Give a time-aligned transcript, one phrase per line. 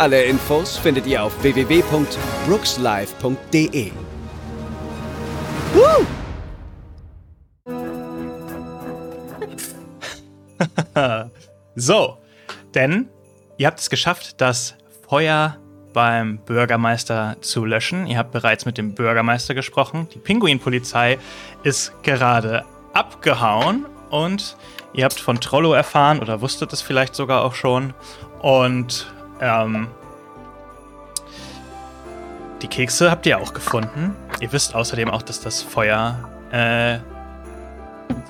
[0.00, 3.92] Alle Infos findet ihr auf www.brookslive.de.
[5.74, 6.06] Woo!
[11.74, 12.16] so,
[12.74, 13.10] denn
[13.58, 14.74] ihr habt es geschafft, das
[15.06, 15.58] Feuer
[15.92, 18.06] beim Bürgermeister zu löschen.
[18.06, 20.08] Ihr habt bereits mit dem Bürgermeister gesprochen.
[20.14, 21.18] Die Pinguinpolizei
[21.62, 24.56] ist gerade abgehauen und
[24.94, 27.92] ihr habt von Trollo erfahren oder wusstet es vielleicht sogar auch schon.
[28.40, 29.06] Und
[29.40, 29.88] ähm,
[32.62, 34.14] die Kekse habt ihr auch gefunden.
[34.40, 36.16] Ihr wisst außerdem auch, dass das Feuer
[36.50, 36.98] äh,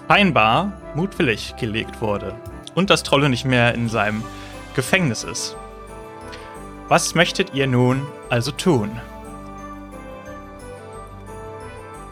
[0.08, 2.34] scheinbar mutwillig gelegt wurde.
[2.74, 4.22] Und dass Trollo nicht mehr in seinem
[4.74, 5.56] Gefängnis ist.
[6.88, 8.90] Was möchtet ihr nun also tun?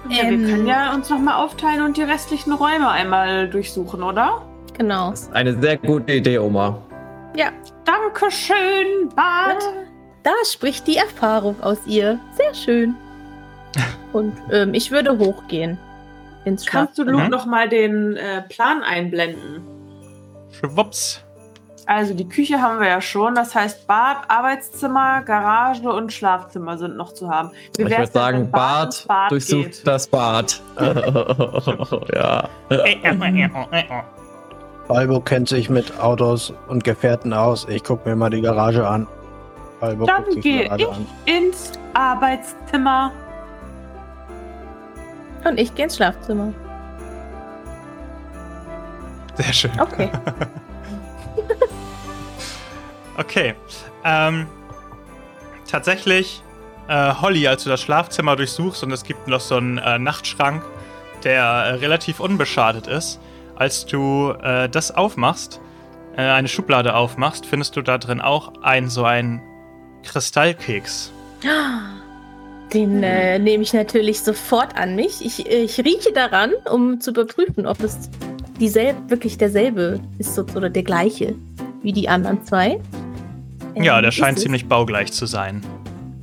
[0.09, 4.43] Ja, wir können ja uns nochmal aufteilen und die restlichen Räume einmal durchsuchen, oder?
[4.77, 5.11] Genau.
[5.11, 6.79] Das ist eine sehr gute Idee, Oma.
[7.37, 7.51] Ja.
[7.85, 9.63] Dankeschön, Bart.
[10.29, 12.21] Da spricht die Erfahrung aus ihr.
[12.37, 12.95] Sehr schön.
[14.13, 15.79] Und ähm, ich würde hochgehen.
[16.45, 17.05] Ins Kannst du.
[17.05, 19.63] Luke noch mal den äh, Plan einblenden?
[20.51, 21.25] Schwupps.
[21.87, 23.35] Also die Küche haben wir ja schon.
[23.37, 27.53] Das heißt, Bad, Arbeitszimmer, Garage und Schlafzimmer sind noch zu haben.
[27.79, 29.87] Wie ich würde sagen, Bad, Bad durchsucht geht?
[29.87, 30.61] das Bad.
[32.15, 32.51] ja.
[34.89, 37.67] Balbo kennt sich mit Autos und Gefährten aus.
[37.71, 39.07] Ich gucke mir mal die Garage an.
[39.81, 41.07] Balbo Dann gehe ich an.
[41.25, 43.13] ins Arbeitszimmer.
[45.45, 46.53] Und ich gehe ins Schlafzimmer.
[49.37, 49.81] Sehr schön.
[49.81, 50.11] Okay.
[53.19, 53.57] Okay.
[54.05, 54.47] Ähm,
[55.69, 56.41] tatsächlich,
[56.87, 60.63] äh, Holly, als du das Schlafzimmer durchsuchst und es gibt noch so einen äh, Nachtschrank,
[61.25, 63.19] der äh, relativ unbeschadet ist,
[63.57, 65.61] als du äh, das aufmachst,
[66.17, 69.43] äh, eine Schublade aufmachst, findest du da drin auch ein so ein
[70.05, 71.13] Kristallkeks.
[72.73, 75.25] Den äh, nehme ich natürlich sofort an mich.
[75.25, 78.11] Ich, ich rieche daran, um zu überprüfen, ob es
[78.61, 81.35] dieselbe, wirklich derselbe ist so, oder der gleiche
[81.83, 82.81] wie die anderen zwei.
[83.75, 84.43] Ähm, Ja, der scheint es.
[84.43, 85.63] ziemlich baugleich zu sein.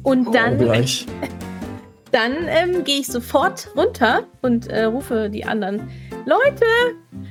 [0.03, 1.07] Und dann, Gleich.
[2.11, 5.87] dann ähm, gehe ich sofort runter und äh, rufe die anderen.
[6.25, 6.65] Leute,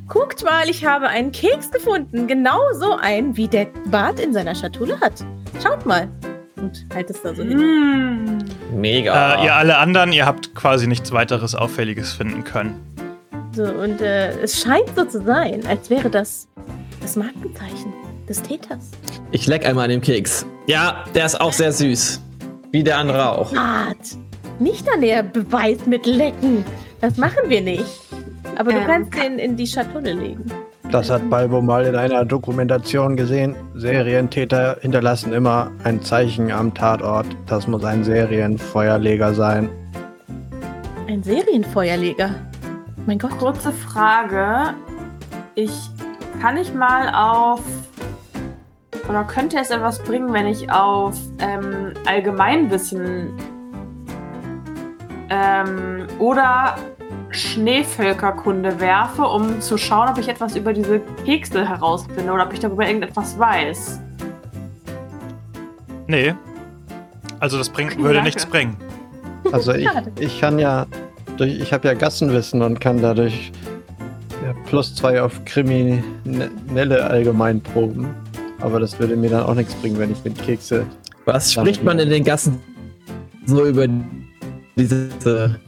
[0.09, 2.27] guckt mal, ich habe einen Keks gefunden.
[2.27, 5.25] Genau so einen, wie der Bart in seiner Schatulle hat.
[5.63, 6.09] Schaut mal.
[6.65, 7.59] Und halt es da so hin.
[7.61, 8.39] Hm.
[8.81, 9.37] Mega.
[9.43, 12.81] Äh, ihr alle anderen, ihr habt quasi nichts weiteres Auffälliges finden können.
[13.53, 16.49] So, und äh, es scheint so zu sein, als wäre das
[17.01, 17.93] das Markenzeichen
[18.29, 18.91] des Täters.
[19.31, 20.47] Ich leck einmal an dem Keks.
[20.67, 22.21] Ja, der ist auch sehr süß.
[22.73, 23.53] Wie der andere auch.
[23.53, 23.99] Bart,
[24.59, 26.65] nicht an der Beweismittel lecken.
[27.01, 27.85] Das machen wir nicht.
[28.57, 30.45] Aber du Ähm, kannst ka- den in die Schatulle legen.
[30.91, 33.57] Das hat Balbo mal in einer Dokumentation gesehen.
[33.75, 37.27] Serientäter hinterlassen immer ein Zeichen am Tatort.
[37.47, 39.69] Das muss ein Serienfeuerleger sein.
[41.09, 42.31] Ein Serienfeuerleger.
[43.07, 43.37] Mein Gott.
[43.39, 44.75] Kurze Frage.
[45.55, 45.91] Ich
[46.41, 47.61] kann ich mal auf
[49.09, 53.29] oder könnte es etwas bringen, wenn ich auf ähm, Allgemeinwissen
[55.29, 56.77] ähm, oder
[57.35, 62.61] Schneevölkerkunde werfe, um zu schauen, ob ich etwas über diese Kekse herausfinde oder ob ich
[62.61, 64.01] darüber irgendetwas weiß.
[66.07, 66.35] Nee.
[67.41, 68.25] Also das bringt, würde danke.
[68.25, 68.77] nichts bringen.
[69.53, 70.87] Also ich, ich kann ja,
[71.37, 73.53] durch, ich habe ja Gassenwissen und kann dadurch
[74.45, 78.09] ja, plus zwei auf kriminelle Allgemeinproben.
[78.61, 80.87] Aber das würde mir dann auch nichts bringen, wenn ich mit Kekse.
[81.25, 82.61] Was spricht man in den Gassen
[83.47, 83.87] so über
[84.77, 85.61] diese.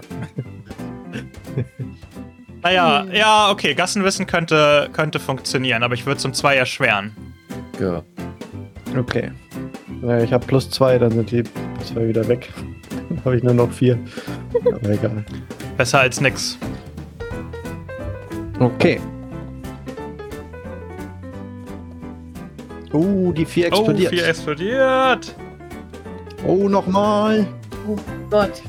[2.62, 3.12] Naja, Hm.
[3.14, 7.12] ja, okay, Gassenwissen könnte, könnte funktionieren, aber ich würde es um zwei erschweren.
[7.78, 8.02] Ja.
[8.98, 9.30] Okay.
[10.02, 11.44] Ja, ich habe plus zwei, dann sind die
[11.84, 12.52] zwei wieder weg.
[13.08, 13.98] Dann habe ich nur noch vier.
[14.64, 15.24] Aber egal.
[15.76, 16.58] Besser als nix.
[18.58, 18.98] Okay.
[22.92, 24.12] Oh, die vier explodiert.
[24.12, 25.36] Oh, vier explodiert.
[26.44, 27.46] Oh, nochmal.
[27.88, 27.96] Oh
[28.30, 28.62] Gott.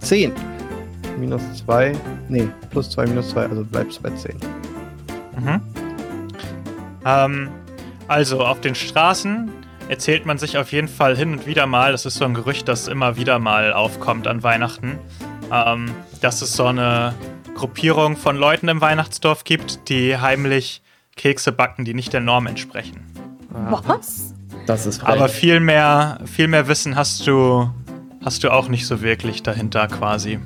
[0.00, 0.32] Zehn.
[1.18, 1.92] Minus zwei.
[2.28, 4.36] Nee, plus zwei, minus zwei, also bleibst bei zehn.
[5.38, 5.60] Mhm.
[7.04, 7.48] Ähm,
[8.06, 9.50] also auf den Straßen
[9.88, 12.68] erzählt man sich auf jeden Fall hin und wieder mal, das ist so ein Gerücht,
[12.68, 14.98] das immer wieder mal aufkommt an Weihnachten,
[15.52, 17.14] ähm, dass es so eine
[17.54, 20.82] Gruppierung von Leuten im Weihnachtsdorf gibt, die heimlich
[21.16, 23.04] Kekse backen, die nicht der Norm entsprechen.
[23.50, 24.34] Was?
[24.66, 25.08] Das ist frech.
[25.08, 27.70] Aber viel mehr, viel mehr Wissen hast du,
[28.24, 30.38] hast du auch nicht so wirklich dahinter quasi.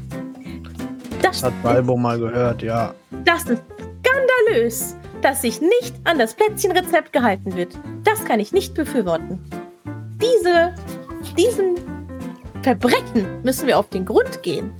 [1.22, 2.94] Das, Hat Balbo mal gehört, ja.
[3.24, 3.62] das ist
[4.04, 7.78] skandalös, dass sich nicht an das Plätzchenrezept gehalten wird.
[8.04, 9.38] Das kann ich nicht befürworten.
[10.20, 10.74] Diese,
[11.38, 11.76] diesen
[12.62, 14.72] Verbrechen müssen wir auf den Grund gehen.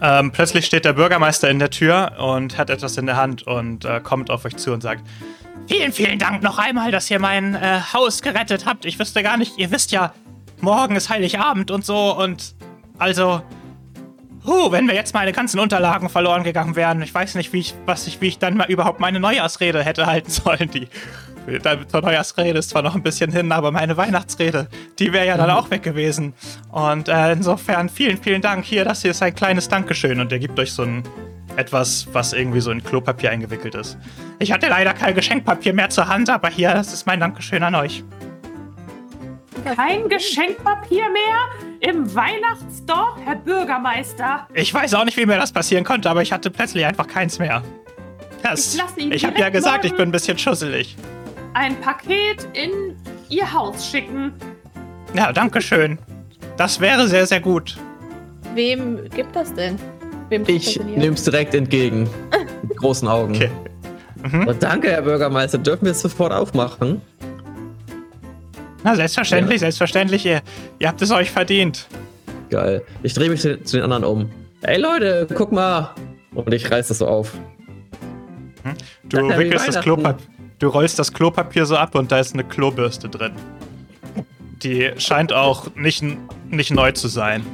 [0.00, 3.84] Ähm, plötzlich steht der Bürgermeister in der Tür und hat etwas in der Hand und
[3.84, 5.04] äh, kommt auf euch zu und sagt:
[5.68, 8.84] Vielen, vielen Dank noch einmal, dass ihr mein äh, Haus gerettet habt.
[8.84, 10.12] Ich wüsste gar nicht, ihr wisst ja,
[10.60, 12.54] morgen ist Heiligabend und so und
[12.98, 13.42] also.
[14.44, 17.74] Huh, wenn mir jetzt meine ganzen Unterlagen verloren gegangen wären, ich weiß nicht, wie ich,
[17.86, 20.70] was ich, wie ich dann mal überhaupt meine Neujahrsrede hätte halten sollen.
[20.70, 20.88] Die
[21.88, 24.68] zur Neujahrsrede ist zwar noch ein bisschen hin, aber meine Weihnachtsrede,
[24.98, 26.34] die wäre ja dann auch weg gewesen.
[26.70, 28.64] Und äh, insofern vielen, vielen Dank.
[28.64, 30.20] Hier, das hier ist ein kleines Dankeschön.
[30.20, 31.02] Und er gibt euch so ein
[31.56, 33.98] etwas, was irgendwie so in Klopapier eingewickelt ist.
[34.38, 37.74] Ich hatte leider kein Geschenkpapier mehr zur Hand, aber hier, das ist mein Dankeschön an
[37.74, 38.02] euch.
[39.76, 44.46] Kein Geschenkpapier mehr im Weihnachtsdorf, Herr Bürgermeister.
[44.54, 47.38] Ich weiß auch nicht, wie mir das passieren konnte, aber ich hatte plötzlich einfach keins
[47.38, 47.62] mehr.
[48.42, 50.96] Das, Ich lasse ich habe ja gesagt, ich bin ein bisschen schusselig.
[51.54, 52.96] Ein Paket in
[53.28, 54.32] Ihr Haus schicken.
[55.14, 55.98] Ja, Dankeschön.
[56.56, 57.76] Das wäre sehr, sehr gut.
[58.54, 59.76] Wem gibt das denn?
[60.28, 62.08] Wem ich nehme es direkt entgegen.
[62.62, 63.34] Mit großen Augen.
[63.34, 63.50] Okay.
[64.46, 65.58] Und danke, Herr Bürgermeister.
[65.58, 67.00] Dürfen wir es sofort aufmachen?
[68.84, 70.26] Na, selbstverständlich, selbstverständlich.
[70.26, 70.42] Ihr,
[70.78, 71.86] ihr habt es euch verdient.
[72.50, 72.82] Geil.
[73.02, 74.30] Ich drehe mich zu zu den anderen um.
[74.62, 75.94] Ey Leute, guck mal.
[76.34, 77.32] Und ich reiß das so auf.
[79.04, 79.80] Du Ja, wie wickelst das.
[79.80, 80.26] Klopapier.
[80.58, 83.32] Du rollst das Klopapier so ab und da ist eine Klobürste drin.
[84.62, 86.04] Die scheint auch nicht,
[86.48, 87.44] nicht neu zu sein.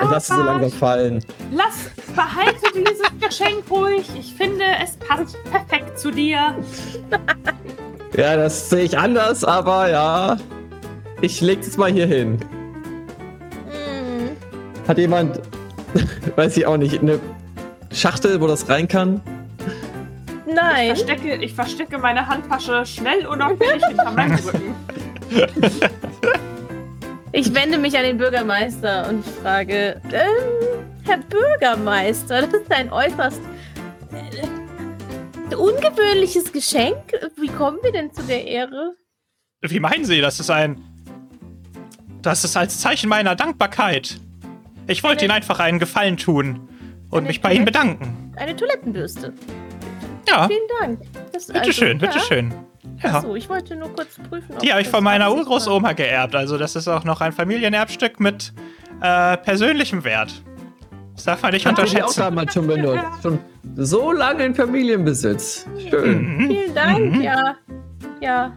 [0.00, 1.24] Und lass es so langsam fallen.
[1.52, 4.06] Lass, behalte dieses Geschenk ruhig.
[4.18, 6.56] Ich finde, es passt perfekt zu dir.
[8.16, 10.36] Ja, das sehe ich anders, aber ja.
[11.20, 12.38] Ich leg es mal hier hin.
[13.70, 14.30] Hm,
[14.88, 15.40] Hat jemand,
[16.36, 17.20] weiß ich auch nicht, eine
[17.92, 19.20] Schachtel, wo das rein kann?
[20.46, 20.86] Ich Nein.
[20.96, 24.74] verstecke, ich verstecke meine Handtasche schnell und auffällig hinter meinem Rücken.
[27.32, 33.40] Ich wende mich an den Bürgermeister und frage, ähm, Herr Bürgermeister, das ist ein äußerst
[35.54, 37.12] ungewöhnliches Geschenk.
[37.36, 38.94] Wie kommen wir denn zu der Ehre?
[39.62, 40.82] Wie meinen Sie, das ist ein.
[42.22, 44.20] Das ist als Zeichen meiner Dankbarkeit.
[44.86, 46.68] Ich wollte Ihnen einfach einen Gefallen tun
[47.10, 48.32] und mich bei Ihnen bedanken.
[48.36, 49.32] Eine Toilettenbürste.
[50.28, 51.00] Ja, Vielen Dank.
[51.32, 52.54] Das, bitteschön, also, bitteschön.
[53.02, 53.16] Ja.
[53.16, 54.56] Achso, ich wollte nur kurz prüfen.
[54.62, 56.34] Die habe ich von meiner Urgroßoma geerbt.
[56.34, 58.52] Also, das ist auch noch ein Familienerbstück mit
[59.00, 60.42] äh, persönlichem Wert.
[61.20, 62.20] Das darf man nicht Hab ich auch unterschätzen.
[62.20, 63.04] damals schon benutzt.
[63.22, 63.38] Schon
[63.76, 65.66] so lange in Familienbesitz.
[65.90, 66.36] Schön.
[66.38, 66.46] Mhm.
[66.48, 67.20] Vielen Dank, Mhm.
[67.20, 67.54] ja.
[68.22, 68.52] Ja.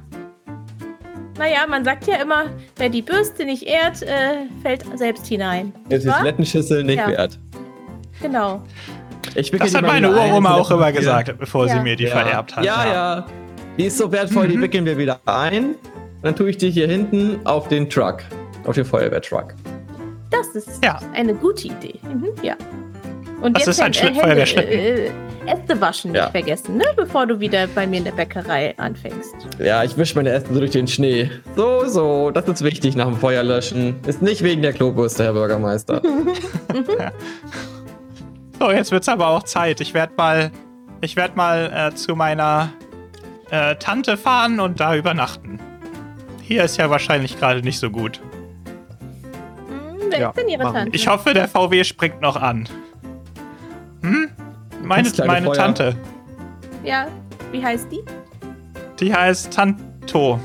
[1.37, 2.45] Naja, man sagt ja immer,
[2.77, 5.73] wer die Bürste nicht ehrt, äh, fällt selbst hinein.
[5.89, 6.09] Jetzt die?
[6.09, 7.07] Toilettenschüssel nicht Ja.
[7.09, 7.37] wert.
[8.21, 8.61] Genau.
[9.35, 11.81] Das die hat meine Uroma auch immer gesagt, bevor sie Ja.
[11.81, 12.63] mir die vererbt hat.
[12.63, 13.25] Ja, ja.
[13.77, 14.61] Die ist so wertvoll, die Mhm.
[14.61, 15.75] wickeln wir wieder ein.
[16.21, 18.19] Dann tue ich die hier hinten auf den Truck.
[18.65, 19.53] Auf den Feuerwehrtruck.
[20.35, 20.99] Das ist Ja.
[21.13, 21.99] eine gute Idee.
[22.03, 22.55] Mhm, ja.
[23.41, 24.71] Und Das ist ein Schlitt- Feuerwehrschlitten.
[24.73, 25.11] äh,
[25.45, 26.23] Äste waschen Ja.
[26.23, 26.85] nicht vergessen, ne?
[26.95, 29.35] bevor du wieder bei mir in der Bäckerei anfängst.
[29.59, 31.29] Ja, ich wische meine Äste so durch den Schnee.
[31.57, 32.31] So, so.
[32.31, 33.99] Das ist wichtig nach dem Feuer löschen.
[34.07, 36.01] Ist nicht wegen der Klobürste, Herr Bürgermeister.
[38.59, 39.81] So, jetzt wird's aber auch Zeit.
[39.81, 40.51] Ich werde mal,
[41.01, 42.71] ich werd mal äh, zu meiner
[43.49, 45.59] äh, Tante fahren und da übernachten.
[46.41, 48.21] Hier ist ja wahrscheinlich gerade nicht so gut.
[50.13, 50.63] Hm, wer Ja, ist denn ihre.
[50.73, 50.95] Tante?
[50.95, 52.67] Ich hoffe, der VW springt noch an.
[54.01, 54.29] Hm?
[54.83, 55.53] Meine, meine Feuer.
[55.55, 55.95] Tante.
[56.83, 57.07] Ja,
[57.51, 58.03] wie heißt die?
[58.99, 60.39] Die heißt Tanto.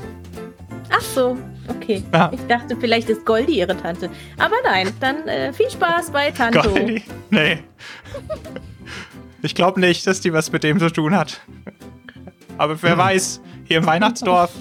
[0.91, 2.03] Ach so, okay.
[2.13, 2.31] Ja.
[2.33, 4.09] Ich dachte, vielleicht ist Goldi ihre Tante.
[4.37, 6.61] Aber nein, dann äh, viel Spaß bei Tanto.
[6.69, 7.03] Goldi?
[7.29, 7.59] Nee.
[9.41, 11.39] Ich glaube nicht, dass die was mit dem zu tun hat.
[12.57, 14.51] Aber wer weiß, hier im Weihnachtsdorf.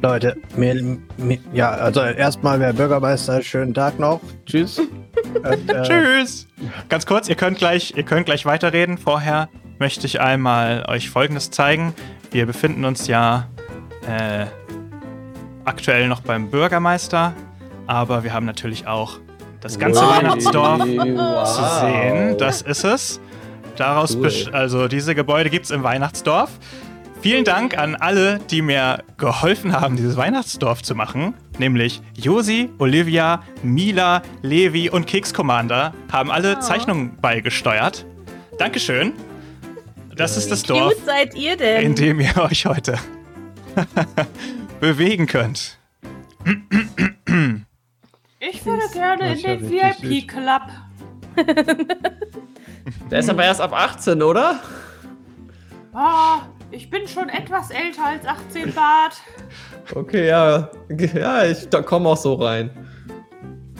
[0.00, 0.74] Leute, mir,
[1.16, 4.20] mir, ja, also erstmal, Herr Bürgermeister, schönen Tag noch.
[4.46, 4.78] Tschüss.
[4.78, 6.46] Und, äh, Tschüss.
[6.88, 8.96] Ganz kurz, ihr könnt gleich, ihr könnt gleich weiterreden.
[8.96, 9.48] Vorher
[9.80, 11.94] möchte ich einmal euch Folgendes zeigen.
[12.30, 13.48] Wir befinden uns ja
[14.06, 14.46] äh,
[15.64, 17.32] aktuell noch beim Bürgermeister,
[17.88, 19.18] aber wir haben natürlich auch
[19.60, 20.16] das ganze Wow.
[20.16, 21.56] Weihnachtsdorf Wow.
[21.56, 22.38] zu sehen.
[22.38, 23.20] Das ist es.
[23.76, 24.30] Daraus, Cool.
[24.52, 26.50] also diese Gebäude gibt es im Weihnachtsdorf.
[27.20, 31.34] Vielen Dank an alle, die mir geholfen haben, dieses Weihnachtsdorf zu machen.
[31.58, 36.60] Nämlich Josi, Olivia, Mila, Levi und Keks Commander haben alle Oh.
[36.60, 38.06] Zeichnungen beigesteuert.
[38.58, 39.12] Dankeschön.
[40.14, 41.82] Das ist das Wie Dorf, cute seid ihr denn?
[41.82, 42.96] in dem ihr euch heute
[44.80, 45.76] bewegen könnt.
[48.40, 50.62] Ich würde gerne in den VIP-Club.
[53.10, 54.60] Der ist aber erst ab 18, oder?
[55.92, 59.14] Ah, ich bin schon etwas älter als 18 Bart.
[59.94, 60.70] Okay, ja.
[61.14, 62.70] Ja, ich da komme auch so rein.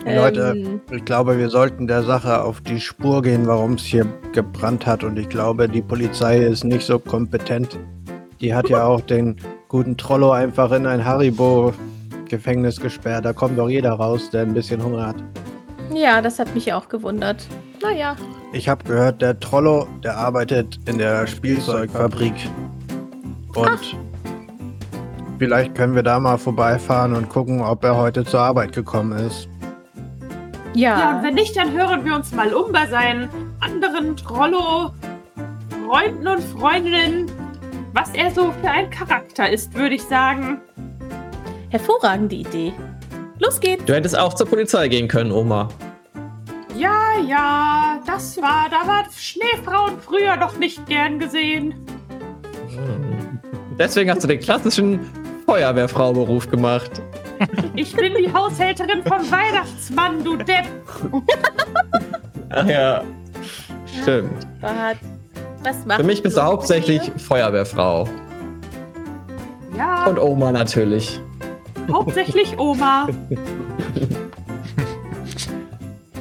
[0.06, 4.06] Leute, Ähm, ich glaube, wir sollten der Sache auf die Spur gehen, warum es hier
[4.32, 5.04] gebrannt hat.
[5.04, 7.78] Und ich glaube, die Polizei ist nicht so kompetent.
[8.40, 13.24] Die hat ja auch den guten Trollo einfach in ein Haribo-Gefängnis gesperrt.
[13.24, 15.16] Da kommt doch jeder raus, der ein bisschen Hunger hat.
[15.92, 17.46] ja, das hat mich auch gewundert.
[17.82, 18.16] Naja,
[18.52, 22.34] Ich habe gehört, der Trollo, der arbeitet in der Spielzeugfabrik.
[23.54, 23.96] Und
[25.38, 29.48] vielleicht können wir da mal vorbeifahren und gucken, ob er heute zur Arbeit gekommen ist.
[30.74, 31.16] Ja, ja.
[31.16, 33.28] und wenn nicht, dann hören wir uns mal um bei seinen
[33.60, 37.30] anderen Trollo-Freunden und Freundinnen,
[37.94, 40.60] was er so für ein Charakter ist, würde ich sagen.
[41.70, 42.72] hervorragende Idee.
[43.40, 43.84] Los geht's.
[43.84, 45.68] Du hättest auch zur Polizei gehen können, Oma.
[46.76, 51.74] Ja, ja, das war, da war Schneefrauen früher noch nicht gern gesehen.
[53.78, 55.00] Deswegen hast du den klassischen
[55.46, 56.90] Feuerwehrfrau-Beruf gemacht.
[57.76, 60.66] Ich bin die Haushälterin vom Weihnachtsmann, du Depp.
[62.50, 63.04] Ach ja.
[64.02, 64.60] Stimmt.
[64.60, 64.96] Bart,
[65.62, 68.08] was macht Für mich bist du hauptsächlich Feuerwehrfrau.
[69.76, 71.20] Ja, Und Oma natürlich.
[71.92, 73.06] hauptsächlich Oma.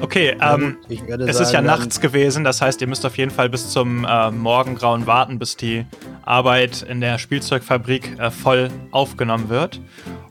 [0.02, 3.06] Okay, ähm, ich werde es ist ja sagen, dann- nachts gewesen, das heißt, ihr müsst
[3.06, 5.86] auf jeden Fall bis zum äh, Morgengrauen warten, bis die
[6.24, 9.82] Arbeit in der Spielzeugfabrik äh, voll aufgenommen wird.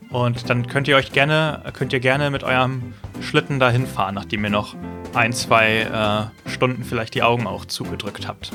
[0.09, 4.43] Und dann könnt ihr euch gerne, könnt ihr gerne mit eurem Schlitten dahin fahren, nachdem
[4.45, 4.73] ihr noch
[5.13, 8.51] ein, zwei äh, Stunden vielleicht die Augen auch zugedrückt habt.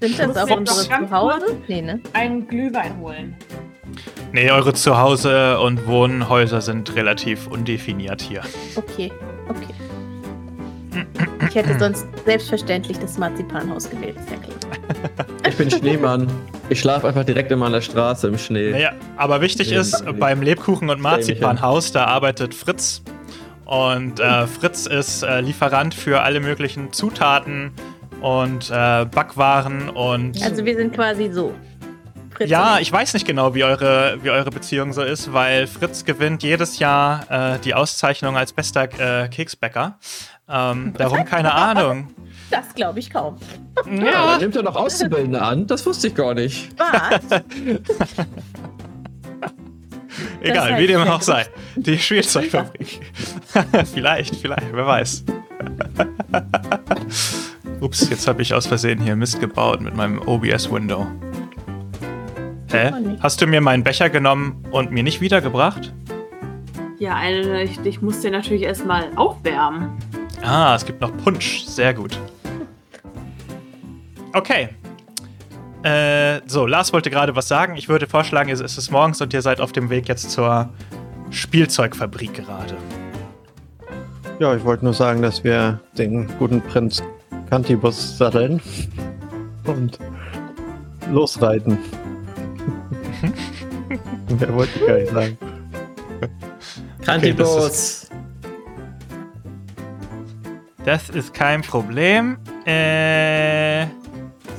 [0.00, 1.56] Sind das auch jetzt unsere Zuhause?
[1.68, 2.00] Nee, ne?
[2.12, 3.36] Einen Glühwein holen.
[4.32, 8.42] Nee, eure Zuhause und Wohnhäuser sind relativ undefiniert hier.
[8.76, 9.10] Okay,
[9.48, 9.74] okay.
[11.48, 15.26] Ich hätte sonst selbstverständlich das Marzipanhaus gewählt, ist ja klar.
[15.48, 16.28] Ich bin Schneemann.
[16.68, 18.70] Ich schlafe einfach direkt immer an der Straße im Schnee.
[18.70, 21.00] Naja, aber wichtig ist, beim Lebkuchen- und.
[21.00, 23.02] Marzipanhaus, da arbeitet Fritz.
[23.64, 27.70] Und äh, Fritz ist äh, Lieferant für alle möglichen Zutaten
[28.20, 30.42] und äh, Backwaren und.
[30.42, 31.52] Also wir sind quasi so.
[32.38, 36.04] Fritz ja, ich weiß nicht genau, wie eure, wie eure Beziehung so ist, weil Fritz
[36.04, 38.84] gewinnt jedes Jahr äh, die Auszeichnung als bester
[39.24, 39.98] äh, Keksbäcker.
[40.48, 42.14] Ähm, darum keine Ahnung.
[42.48, 43.38] Das glaube ich kaum.
[43.90, 45.66] Ja, aber nimmt er noch Auszubildende an?
[45.66, 46.70] Das wusste ich gar nicht.
[46.78, 47.42] Was?
[50.40, 51.44] Egal, wie dem auch sei.
[51.74, 53.00] Die Spielzeugfabrik.
[53.92, 55.24] vielleicht, vielleicht, wer weiß.
[57.80, 61.08] Ups, jetzt habe ich aus Versehen hier Mist gebaut mit meinem OBS-Window.
[62.70, 62.92] Hä?
[63.20, 65.92] Hast du mir meinen Becher genommen und mir nicht wiedergebracht?
[66.98, 69.90] Ja, eine, ich, ich muss den natürlich erstmal aufwärmen.
[70.42, 71.64] Ah, es gibt noch Punsch.
[71.64, 72.18] Sehr gut.
[74.34, 74.68] Okay.
[75.82, 77.76] Äh, so, Lars wollte gerade was sagen.
[77.76, 80.68] Ich würde vorschlagen, es ist morgens und ihr seid auf dem Weg jetzt zur
[81.30, 82.76] Spielzeugfabrik gerade.
[84.40, 87.02] Ja, ich wollte nur sagen, dass wir den guten Prinz
[87.48, 88.60] Cantibus satteln
[89.64, 89.98] und
[91.10, 91.78] losreiten.
[94.38, 95.38] Mehr wollte ich gar nicht sagen.
[97.04, 98.08] Kantibus.
[100.84, 102.38] Das ist kein Problem.
[102.64, 103.86] Äh,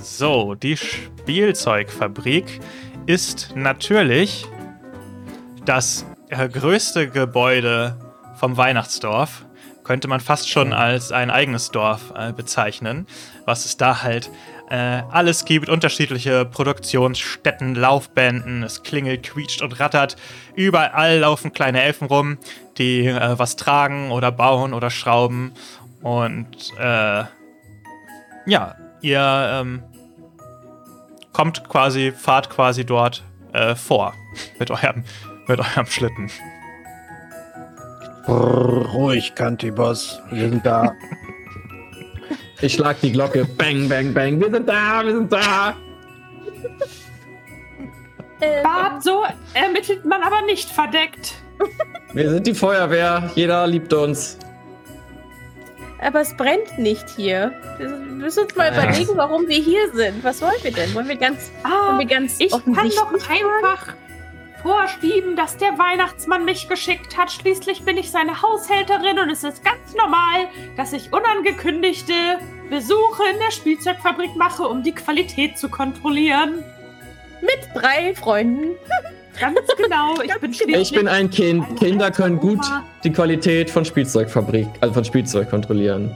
[0.01, 2.59] so, die Spielzeugfabrik
[3.05, 4.45] ist natürlich
[5.65, 7.97] das äh, größte Gebäude
[8.35, 9.45] vom Weihnachtsdorf.
[9.83, 13.07] Könnte man fast schon als ein eigenes Dorf äh, bezeichnen,
[13.45, 14.29] was es da halt
[14.69, 15.69] äh, alles gibt.
[15.69, 20.15] Unterschiedliche Produktionsstätten, Laufbänden, es klingelt, quietscht und rattert.
[20.55, 22.37] Überall laufen kleine Elfen rum,
[22.77, 25.53] die äh, was tragen oder bauen oder schrauben.
[26.01, 27.23] Und äh,
[28.45, 29.83] ja, ihr ähm,
[31.33, 33.23] kommt quasi, fahrt quasi dort
[33.53, 34.13] äh, vor
[34.59, 35.03] mit eurem,
[35.47, 36.31] mit eurem Schlitten.
[38.25, 40.21] Brrr, ruhig, Cantibus.
[40.29, 40.93] Wir sind da.
[42.61, 43.45] Ich schlag die Glocke.
[43.45, 44.39] Bang, bang, bang.
[44.39, 45.75] Wir sind da, wir sind da.
[48.41, 49.23] Äh, Bart, so
[49.53, 51.35] ermittelt man aber nicht verdeckt.
[52.13, 53.29] Wir sind die Feuerwehr.
[53.35, 54.37] Jeder liebt uns.
[56.01, 57.51] Aber es brennt nicht hier.
[57.77, 58.83] Wir müssen uns mal Ja.
[58.83, 60.23] überlegen, warum wir hier sind.
[60.23, 60.93] Was wollen wir denn?
[60.93, 63.45] Wollen wir ganz, wollen Ah, wir ganz ich kann doch fragen?
[63.63, 63.93] einfach
[64.61, 67.31] vorschieben, dass der Weihnachtsmann mich geschickt hat.
[67.31, 70.47] Schließlich bin ich seine Haushälterin und es ist ganz normal,
[70.77, 72.13] dass ich unangekündigte
[72.69, 76.63] Besuche in der Spielzeugfabrik mache, um die Qualität zu kontrollieren.
[77.41, 78.75] mit drei Freunden.
[79.39, 80.15] Ganz genau.
[80.21, 81.65] Ich bin schließlich Ich bin ein Kind.
[81.65, 82.59] Eine Kinder können gut
[83.05, 86.13] die Qualität von Spielzeugfabrik, also von Spielzeug kontrollieren.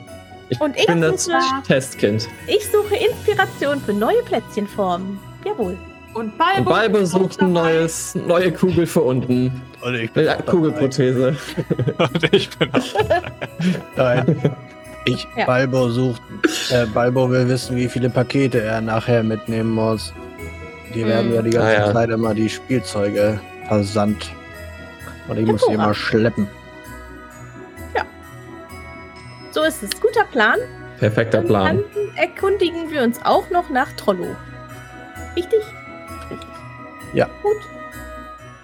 [0.49, 2.27] Ich Und ich bin das suche- Testkind.
[2.47, 5.17] Ich suche Inspiration für neue Plätzchenformen.
[5.45, 5.77] Jawohl.
[6.13, 9.61] Und Balbo, Und Balbo sucht ein neues, neue Kugel für unten.
[9.81, 10.41] Und ich bin dabei.
[10.43, 11.35] Kugelprothese.
[11.97, 12.81] Und ich bin auch.
[13.95, 14.55] Nein.
[15.05, 15.45] Ich, Ja.
[15.45, 16.21] Balbo sucht,
[16.71, 20.13] äh, Balbo will wissen, wie viele Pakete er nachher mitnehmen muss.
[20.93, 21.35] Die werden Mm.
[21.35, 21.93] ja die ganze Ah, ja.
[21.93, 24.31] Zeit immer die Spielzeuge versandt.
[25.27, 26.47] Und ich muss die immer schleppen.
[29.51, 29.89] So ist es.
[30.01, 30.57] Guter Plan.
[30.99, 31.77] Perfekter Und Plan.
[31.93, 34.35] dann erkundigen wir uns auch noch nach Trollo.
[35.35, 35.59] Richtig?
[36.33, 36.49] Richtig.
[37.13, 37.29] Ja.
[37.41, 37.57] Gut.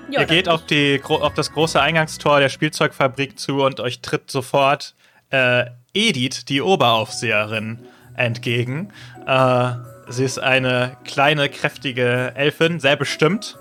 [0.10, 4.32] Ja, Ihr geht auf, die, auf das große Eingangstor der Spielzeugfabrik zu und euch tritt
[4.32, 4.96] sofort
[5.30, 7.80] äh, Edith, die Oberaufseherin,
[8.16, 8.92] entgegen.
[9.28, 9.72] Äh,
[10.08, 13.58] sie ist eine kleine, kräftige Elfin, sehr bestimmt.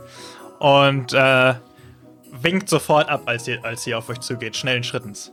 [0.58, 1.54] Und äh,
[2.32, 5.32] winkt sofort ab, als sie, als sie auf euch zugeht, schnellen Schrittens.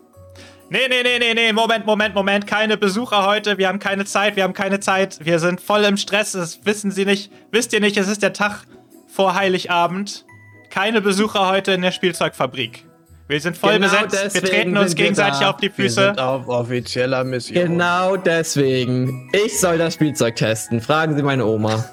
[0.69, 4.35] Nee, nee, nee, nee, nee, Moment, Moment, Moment, keine Besucher heute, wir haben keine Zeit,
[4.35, 7.79] wir haben keine Zeit, wir sind voll im Stress, das wissen Sie nicht, wisst ihr
[7.81, 8.63] nicht, es ist der Tag
[9.07, 10.25] vor Heiligabend.
[10.71, 12.83] Keine Besucher heute in der Spielzeugfabrik.
[13.27, 16.05] Wir sind voll Genau besetzt, wir treten uns wir gegenseitig auf die Wir Füße.
[16.07, 17.55] sind auf offizieller Mission.
[17.55, 19.31] Genau deswegen.
[19.33, 20.81] Ich soll das Spielzeug testen.
[20.81, 21.85] Fragen Sie meine Oma.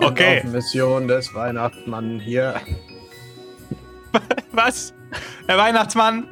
[0.00, 2.60] Okay, Auf Mission des Weihnachtsmanns hier.
[4.52, 4.94] was?
[5.48, 6.26] Der Weihnachtsmann?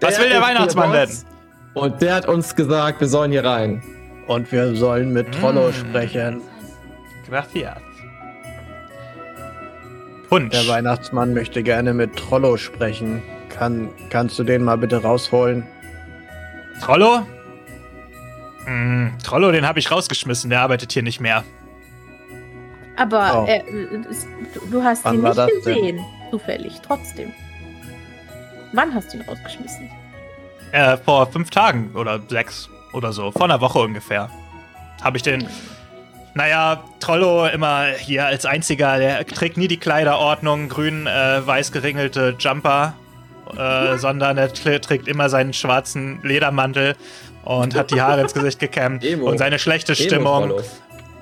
[0.00, 1.10] Was will der Weihnachtsmann denn?
[1.74, 3.82] Und der hat uns gesagt, wir sollen hier rein.
[4.26, 5.72] Und wir sollen mit Trollo Mm.
[5.72, 6.40] sprechen.
[7.28, 7.78] Gracias.
[10.28, 10.50] Punsch.
[10.50, 13.22] Der Weihnachtsmann möchte gerne mit Trollo sprechen.
[13.48, 15.66] Kann, kannst du den mal bitte rausholen?
[16.80, 17.26] Trollo?
[18.66, 21.44] Mm, Trollo, den habe ich rausgeschmissen, der arbeitet hier nicht mehr.
[22.96, 23.46] Aber Oh.
[23.46, 23.62] äh,
[24.70, 25.56] du, hast Wann ihn nicht das denn?
[25.74, 26.00] gesehen.
[26.30, 27.32] Zufällig, trotzdem.
[28.72, 29.90] Wann hast du ihn rausgeschmissen?
[30.72, 33.30] Äh, vor fünf Tagen oder sechs oder so.
[33.32, 34.30] Vor einer Woche ungefähr.
[35.02, 35.48] Habe ich den.
[36.34, 42.36] Naja, Trollo immer hier als einziger, der trägt nie die Kleiderordnung, grün, äh, weiß geringelte
[42.38, 42.94] Jumper,
[43.58, 46.94] äh, sondern er tr- trägt immer seinen schwarzen Ledermantel
[47.44, 49.28] und hat die Haare ins Gesicht gekämmt Emo.
[49.28, 50.52] und seine schlechte Stimmung.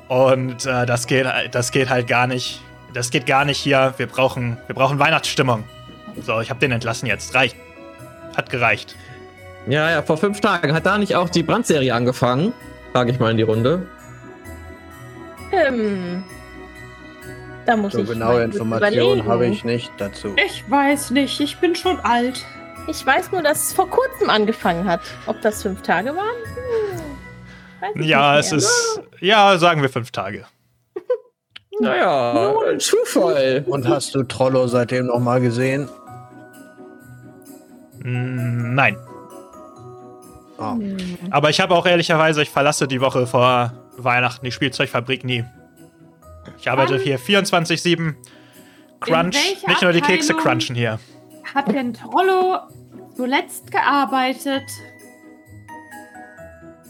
[0.08, 2.60] Und äh, das, geht, das geht halt gar nicht.
[2.92, 3.94] Das geht gar nicht hier.
[3.96, 5.64] Wir brauchen, wir brauchen Weihnachtsstimmung.
[6.22, 7.34] So, ich habe den entlassen jetzt.
[7.34, 7.56] Reicht.
[8.36, 8.94] Hat gereicht.
[9.66, 10.72] Ja, ja, vor fünf Tagen.
[10.74, 12.52] Hat da nicht auch die Brandserie angefangen?
[12.92, 13.86] Frage ich mal in die Runde.
[15.52, 16.22] Ähm,
[17.66, 20.34] da muss So ich genaue Informationen habe ich nicht dazu.
[20.44, 22.44] Ich weiß nicht, ich bin schon alt.
[22.86, 25.00] Ich weiß nur, dass es vor kurzem angefangen hat.
[25.26, 26.36] Ob das fünf Tage waren?
[27.94, 29.00] Hm, Ja, es ist.
[29.20, 30.46] Ja, sagen wir fünf Tage.
[31.80, 33.64] Naja, Zufall.
[33.68, 35.88] Und hast du Trollo seitdem noch mal gesehen?
[38.74, 38.96] Nein.
[40.58, 40.76] Oh.
[41.30, 45.44] Aber ich habe auch ehrlicherweise, ich verlasse die Woche vor Weihnachten die Spielzeugfabrik nie.
[46.58, 47.00] Ich arbeite Wann?
[47.00, 48.14] hier 24-7.
[49.00, 49.36] Crunch.
[49.66, 50.98] Nicht nur die Kekse crunchen hier.
[51.54, 52.58] Hat denn Trollo
[53.14, 54.64] zuletzt gearbeitet?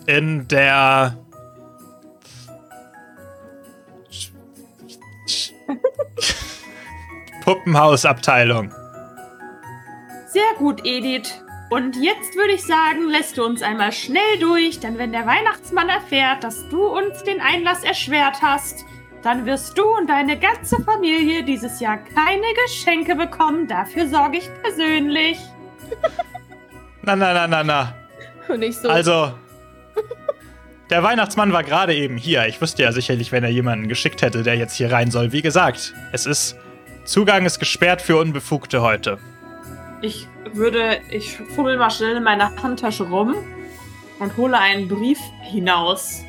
[0.06, 1.18] In der.
[7.44, 8.72] Puppenhausabteilung.
[10.30, 11.42] Sehr gut, Edith.
[11.70, 15.88] Und jetzt würde ich sagen, lässt du uns einmal schnell durch, denn wenn der Weihnachtsmann
[15.88, 18.84] erfährt, dass du uns den Einlass erschwert hast,
[19.22, 23.66] dann wirst du und deine ganze Familie dieses Jahr keine Geschenke bekommen.
[23.68, 25.38] Dafür sorge ich persönlich.
[27.02, 27.94] Na, na, na, na, na.
[28.48, 29.32] Und ich so, Also,
[30.90, 32.46] der Weihnachtsmann war gerade eben hier.
[32.48, 35.32] Ich wüsste ja sicherlich, wenn er jemanden geschickt hätte, der jetzt hier rein soll.
[35.32, 36.56] Wie gesagt, es ist.
[37.04, 39.18] Zugang ist gesperrt für Unbefugte heute.
[40.00, 43.34] Ich würde, ich fummel mal schnell in meiner Handtasche rum
[44.18, 46.22] und hole einen Brief hinaus,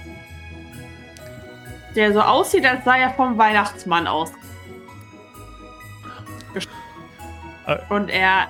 [1.95, 4.31] der so aussieht, als sei er vom Weihnachtsmann aus.
[7.67, 7.77] Äh.
[7.89, 8.49] Und er,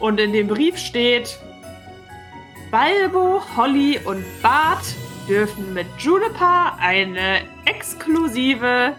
[0.00, 1.38] und in dem Brief steht,
[2.70, 4.84] Balbo, Holly und Bart
[5.28, 8.94] dürfen mit Juniper eine exklusive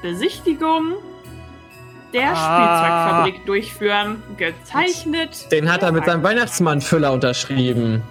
[0.00, 0.94] Besichtigung
[2.12, 3.24] der Ah.
[3.24, 4.22] Spielzeugfabrik durchführen.
[4.36, 5.50] Gezeichnet.
[5.50, 6.22] Den hat er mit seinem.
[6.22, 8.02] Weihnachtsmann-Füller unterschrieben.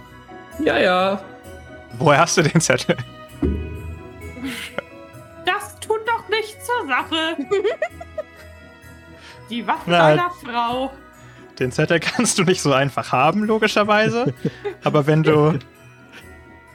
[0.64, 1.22] Ja, ja.
[1.98, 2.96] Woher hast du den Zettel?
[5.46, 7.36] Das tut doch nichts zur Sache.
[9.50, 10.92] Die Waffe Na, einer Frau.
[11.60, 14.34] Den Zettel kannst du nicht so einfach haben, logischerweise.
[14.84, 15.60] Aber wenn du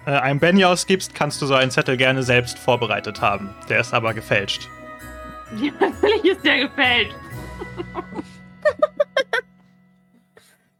[0.06, 3.50] äh, einen Benny ausgibst, kannst du so einen Zettel gerne selbst vorbereitet haben.
[3.68, 4.68] Der ist aber gefälscht.
[5.54, 7.14] Ja, natürlich ist der gefällt.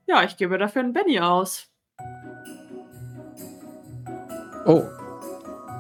[0.07, 1.69] ja, ich gebe dafür einen Benny aus.
[4.67, 4.83] Oh.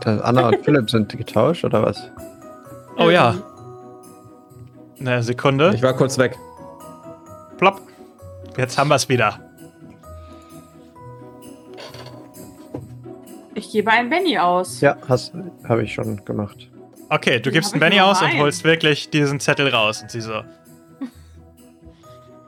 [0.02, 2.10] Das Anna und Philipp sind getauscht, oder was?
[2.98, 3.34] Oh ja.
[4.98, 5.72] Eine Sekunde.
[5.74, 6.34] Ich war kurz weg.
[7.58, 7.82] Plopp.
[8.56, 9.38] Jetzt haben wir es wieder.
[13.54, 14.80] Ich gebe einen Benny aus.
[14.80, 15.34] Ja, hast,
[15.68, 16.70] habe ich schon gemacht.
[17.08, 20.02] Okay, du gibst einen Benny aus und holst wirklich diesen Zettel raus.
[20.02, 20.42] Und sie so.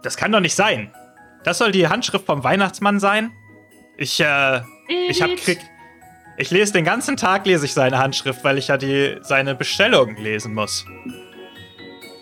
[0.03, 0.93] Das kann doch nicht sein.
[1.43, 3.33] Das soll die Handschrift vom Weihnachtsmann sein?
[3.97, 4.61] Ich, äh,
[5.09, 5.59] ich hab krieg.
[6.37, 10.15] Ich lese den ganzen Tag lese ich seine Handschrift, weil ich ja die seine Bestellung
[10.17, 10.87] lesen muss.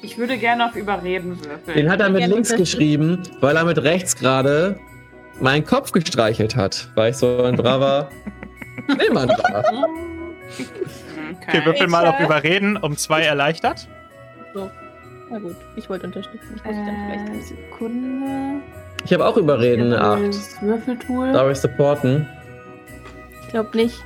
[0.01, 1.77] Ich würde gerne auf Überreden würfeln.
[1.77, 4.81] Den hat er mit links geschrieben, weil er mit rechts gerade
[5.39, 8.09] meinen Kopf gestreichelt hat, weil ich so ein braver
[8.91, 9.65] Schneemann war.
[11.49, 12.19] Okay, würfel mal auf.
[12.21, 13.89] Überreden um zwei erleichtert.
[14.55, 14.71] So.
[15.31, 16.55] Na gut, ich wollte unterstützen.
[16.57, 17.47] Ich muss dann Äh, vielleicht.
[17.49, 18.61] Sekunde.
[19.05, 20.29] Ich habe auch überreden, eine 8.
[20.29, 21.33] Das Würfeltool.
[21.33, 22.27] Darf ich supporten?
[23.43, 24.03] Ich glaube nicht.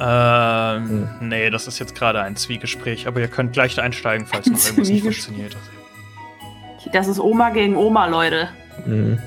[0.00, 4.58] Ähm, nee, das ist jetzt gerade ein Zwiegespräch, aber ihr könnt gleich einsteigen, falls noch
[4.58, 5.56] irgendwas nicht funktioniert.
[6.92, 8.48] Das ist Oma gegen Oma, Leute.
[8.86, 9.18] Mhm.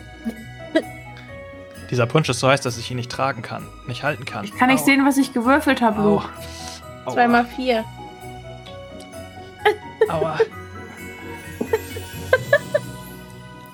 [1.89, 4.45] Dieser Punsch ist so heiß, dass ich ihn nicht tragen kann, nicht halten kann.
[4.45, 4.85] Ich kann nicht Au.
[4.85, 6.01] sehen, was ich gewürfelt habe.
[6.01, 6.29] Luke.
[7.05, 7.13] Aua.
[7.13, 7.83] Zweimal vier.
[10.09, 10.37] Aua.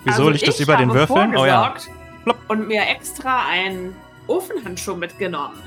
[0.03, 1.35] Wieso Also liegt das über den Würfeln?
[1.35, 1.73] Oh ja.
[2.23, 2.37] Plopp.
[2.47, 3.95] Und mir extra einen
[4.27, 5.57] Ofenhandschuh mitgenommen.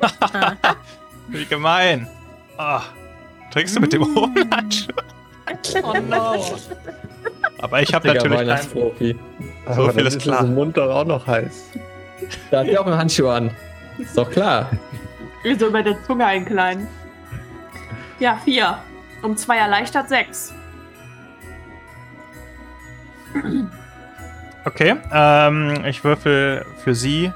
[1.28, 2.08] Wie gemein.
[2.56, 2.82] Ah.
[3.52, 4.16] Trinkst du mit dem Mm.
[4.16, 4.92] Ohrenhandschuh?
[5.82, 6.44] Oh no.
[7.58, 8.38] Aber ich habe natürlich keinen.
[8.48, 9.18] Weihnachtsprofi.
[9.74, 10.44] So viel ist klar.
[10.44, 11.70] im Mund doch auch noch heiß.
[12.50, 13.50] Da hat ja auch einen Handschuh an.
[13.98, 14.70] Ist doch klar.
[15.54, 16.88] So über der Zunge ein kleinen.
[18.18, 18.78] Ja, vier.
[19.22, 20.52] Um zwei erleichtert sechs.
[24.64, 27.32] Okay, ähm, ich würfel für sie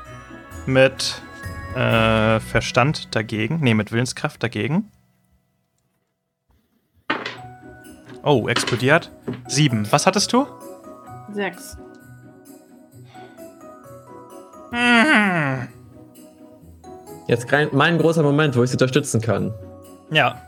[0.66, 1.20] mit
[1.74, 3.60] äh, Verstand dagegen.
[3.60, 4.90] Nee, mit Willenskraft dagegen.
[8.22, 9.10] Oh, explodiert.
[9.48, 9.90] Sieben.
[9.90, 10.46] Was hattest du?
[11.32, 11.76] Sechs.
[14.70, 15.68] Mhm.
[17.28, 19.52] Jetzt mein großer Moment, wo ich sie unterstützen kann.
[20.10, 20.40] Ja,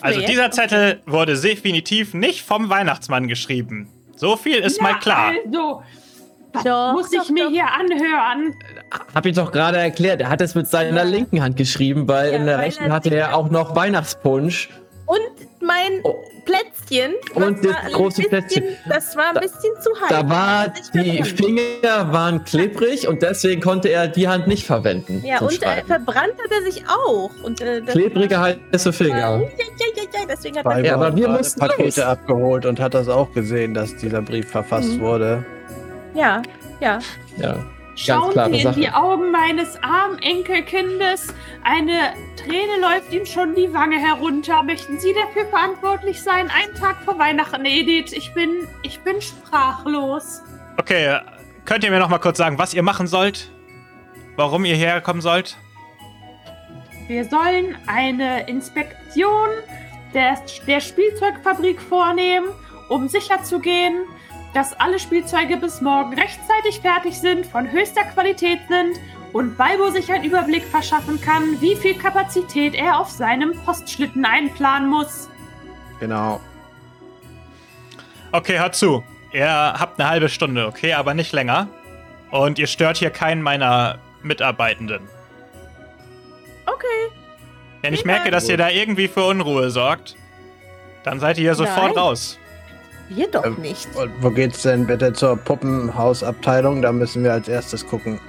[0.00, 3.88] also dieser Zettel wurde definitiv nicht vom Weihnachtsmann geschrieben.
[4.16, 5.32] So viel ist mal klar.
[5.44, 5.82] Also,
[6.52, 7.50] was Doch, muss ich doch, mir doch.
[7.50, 8.54] hier anhören?
[9.12, 10.20] Hab ich doch gerade erklärt.
[10.20, 13.36] Er hat es mit seiner linken Hand geschrieben, weil Ja, in der rechten hatte er
[13.36, 14.70] auch noch Weihnachtspunsch.
[15.06, 15.20] Und
[15.60, 16.22] mein Oh.
[16.44, 17.14] Plätzchen.
[17.34, 18.64] Und das das war ein große bisschen, Plätzchen.
[18.88, 20.08] Das war ein Da- bisschen zu heiß.
[20.10, 21.22] Da war ist die.
[21.22, 25.22] Finger waren klebrig und deswegen konnte er die Hand nicht verwenden.
[25.24, 27.30] Ja, und äh, verbrannt hat er sich auch.
[27.42, 29.18] Und, äh, das Klebrige heiße Ja, Finger.
[29.18, 30.96] ja, ja, ja, deswegen hat Weil Ja, er.
[30.96, 31.98] aber wir mussten Pakete los.
[31.98, 35.00] abgeholt und hat das auch gesehen, dass dieser Brief verfasst Mhm.
[35.00, 35.44] wurde.
[36.14, 36.42] Ja,
[36.80, 36.98] ja.
[37.38, 37.64] Ja.
[37.96, 38.80] Schauen Sie in Sache.
[38.80, 41.32] die Augen meines armen Enkelkindes.
[41.62, 44.62] Eine Träne läuft ihm schon die Wange herunter.
[44.62, 46.50] Möchten Sie dafür verantwortlich sein?
[46.50, 48.12] Ein Tag vor Weihnachten, Edith.
[48.12, 50.42] Ich bin, ich bin sprachlos.
[50.76, 51.20] Okay, äh,
[51.64, 53.50] könnt ihr mir noch mal kurz sagen, was ihr machen sollt?
[54.36, 55.56] Warum ihr hierher kommen sollt?
[57.06, 59.48] Wir sollen eine Inspektion
[60.14, 62.48] der, der Spielzeugfabrik vornehmen,
[62.88, 64.04] um sicherzugehen,
[64.54, 68.98] dass alle Spielzeuge bis morgen rechtzeitig fertig sind, von höchster Qualität sind
[69.32, 74.88] und Balbo sich einen Überblick verschaffen kann, wie viel Kapazität er auf seinem Postschlitten einplanen
[74.88, 75.28] muss.
[75.98, 76.40] Genau.
[78.30, 79.02] Okay, hört zu.
[79.32, 81.68] Ihr habt eine halbe Stunde, okay, aber nicht länger.
[82.30, 85.08] Und ihr stört hier keinen meiner Mitarbeitenden.
[86.66, 87.12] Okay.
[87.82, 90.16] Wenn ich merke, dass ihr da irgendwie für Unruhe sorgt,
[91.02, 91.98] dann seid ihr hier sofort Nein.
[91.98, 92.38] raus.
[93.08, 93.94] Wir doch Ähm, nicht.
[93.96, 96.82] Und wo geht's denn bitte zur Puppenhausabteilung?
[96.82, 98.20] Da müssen wir als erstes gucken.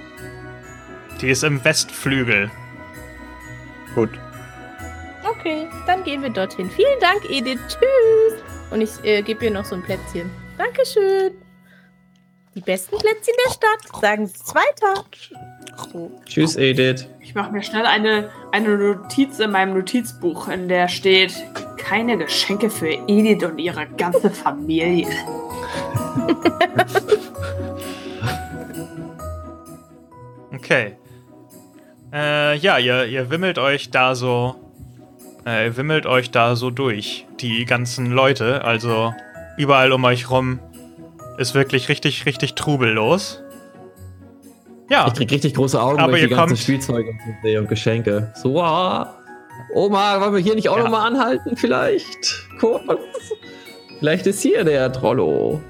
[1.20, 2.50] Die ist im Westflügel.
[3.94, 4.10] Gut.
[5.24, 6.70] Okay, dann gehen wir dorthin.
[6.70, 7.58] Vielen Dank, Edith.
[7.68, 8.42] Tschüss.
[8.70, 10.30] Und ich äh, gebe ihr noch so ein Plätzchen.
[10.58, 11.32] Dankeschön.
[12.56, 14.00] Die besten Plätzchen der Stadt.
[14.00, 15.04] Sagen Sie es weiter.
[16.24, 17.06] Tschüss, Edith.
[17.20, 21.34] Ich mache mir schnell eine, eine Notiz in meinem Notizbuch, in der steht:
[21.76, 25.06] Keine Geschenke für Edith und ihre ganze Familie.
[30.54, 30.96] Okay.
[32.12, 34.56] Äh, ja, ihr, ihr wimmelt euch da so.
[35.46, 37.24] Äh, ihr wimmelt euch da so durch.
[37.38, 38.64] Die ganzen Leute.
[38.64, 39.14] Also
[39.56, 40.58] überall um euch rum
[41.38, 43.42] ist wirklich richtig, richtig trubellos.
[44.88, 45.06] Ja.
[45.08, 47.68] Ich krieg richtig große Augen, Aber ihr die ganzen kommt- Spielzeuge und so sehe und
[47.68, 48.32] Geschenke.
[48.36, 49.06] So, wow.
[49.74, 50.84] Oma, wollen wir hier nicht auch Ja.
[50.84, 52.46] noch mal anhalten vielleicht?
[52.60, 52.84] Kurz.
[53.98, 55.60] Vielleicht ist hier der Trollo.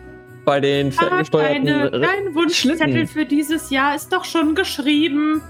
[0.44, 3.06] Bei den Ah, ferngesteuerten R- dein Wunschzettel Schlitten.
[3.08, 5.40] für dieses Jahr ist doch schon geschrieben.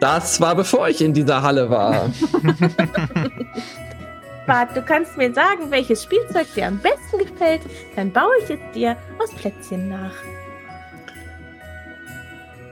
[0.00, 2.10] Das war bevor ich in dieser Halle war.
[4.46, 7.62] Bart, du kannst mir sagen, welches Spielzeug dir am besten gefällt.
[7.96, 10.12] Dann baue ich es dir aus Plätzchen nach.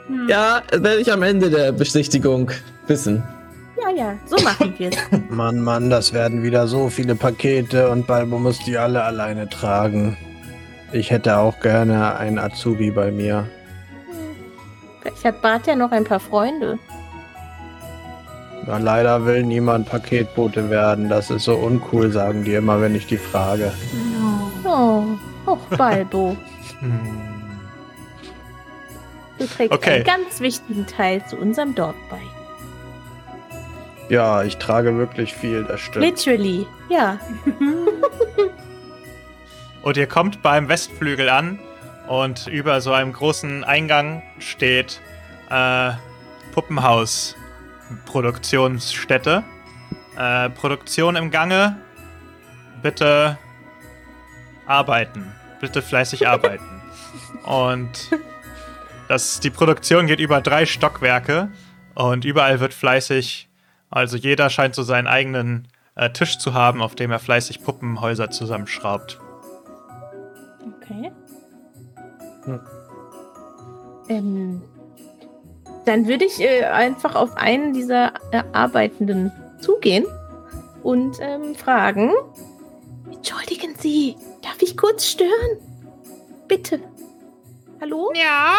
[0.06, 0.28] Hm.
[0.28, 2.50] ja, werde ich am Ende der Besichtigung
[2.86, 3.22] wissen.
[3.80, 4.96] Ja, ja, so machen wir es.
[5.30, 10.16] Mann, Mann, das werden wieder so viele Pakete und Balbo muss die alle alleine tragen.
[10.92, 13.46] Ich hätte auch gerne einen Azubi bei mir.
[15.00, 16.78] Vielleicht hat Bart ja noch ein paar Freunde.
[18.66, 21.08] Ja, leider will niemand Paketbote werden.
[21.08, 23.72] Das ist so uncool, sagen die immer, wenn ich die frage.
[24.64, 25.04] Oh,
[25.46, 26.36] oh Balbo.
[26.80, 27.00] Hm.
[29.38, 29.94] Du trägst Okay.
[29.96, 32.20] einen ganz wichtigen Teil zu unserem Dorf bei.
[34.10, 36.04] Ja, ich trage wirklich viel, das stimmt.
[36.04, 37.18] Literally, ja.
[39.82, 41.58] Und ihr kommt beim Westflügel an
[42.06, 45.00] und über so einem großen Eingang steht
[45.48, 45.92] äh,
[46.52, 47.34] Puppenhaus
[48.06, 49.44] Produktionsstätte.
[50.16, 51.76] Äh, Produktion im Gange.
[52.82, 53.38] Bitte
[54.66, 55.32] arbeiten.
[55.60, 56.80] Bitte fleißig arbeiten.
[57.44, 58.10] Und
[59.08, 61.50] das, die Produktion geht über drei Stockwerke
[61.94, 63.48] und überall wird fleißig,
[63.90, 68.30] also jeder scheint so seinen eigenen äh, Tisch zu haben, auf dem er fleißig Puppenhäuser
[68.30, 69.18] zusammenschraubt.
[70.76, 71.12] Okay.
[72.44, 72.60] Hm.
[74.08, 74.62] Ähm,
[75.84, 80.06] dann würde ich äh, einfach auf einen dieser äh, Arbeitenden zugehen
[80.82, 82.12] und ähm, fragen:
[83.12, 85.58] Entschuldigen Sie, darf ich kurz stören?
[86.48, 86.80] Bitte.
[87.80, 88.12] Hallo?
[88.14, 88.52] Ja,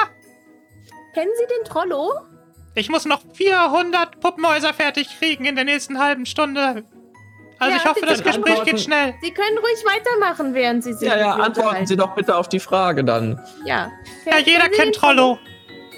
[1.13, 2.11] Kennen Sie den Trollo?
[2.73, 6.85] ich muss noch 400 Puppenhäuser fertig kriegen in der nächsten halben Stunde.
[7.59, 8.65] Also Ja, ich hoffe, das Gespräch antworten.
[8.71, 9.13] geht schnell.
[9.21, 12.61] Sie können ruhig weitermachen, während Sie sich Ja, ja, antworten Sie doch bitte auf die
[12.61, 13.39] Frage dann.
[13.65, 13.91] Ja.
[14.25, 15.37] Ja, jeder kennt Trollo.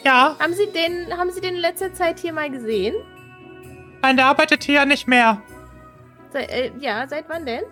[0.03, 2.93] Ja, Haben Sie, den, haben Sie den in letzter Zeit hier mal gesehen?
[4.01, 5.41] nein, der arbeitet hier nicht mehr.
[6.33, 7.63] Se äh, ja, seit wann denn?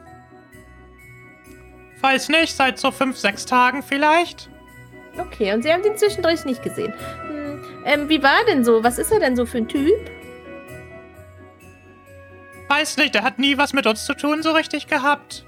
[2.00, 4.50] Weiß nicht, seit so fünf, sechs Tagen vielleicht.
[5.18, 6.94] Okay, und Sie haben den zwischendurch nicht gesehen.
[7.28, 8.82] Hm, ähm, wie war denn so?
[8.84, 9.92] Was ist er denn so für ein Typ?
[12.70, 15.46] Weiß nicht, der hat nie was mit uns zu tun so richtig gehabt.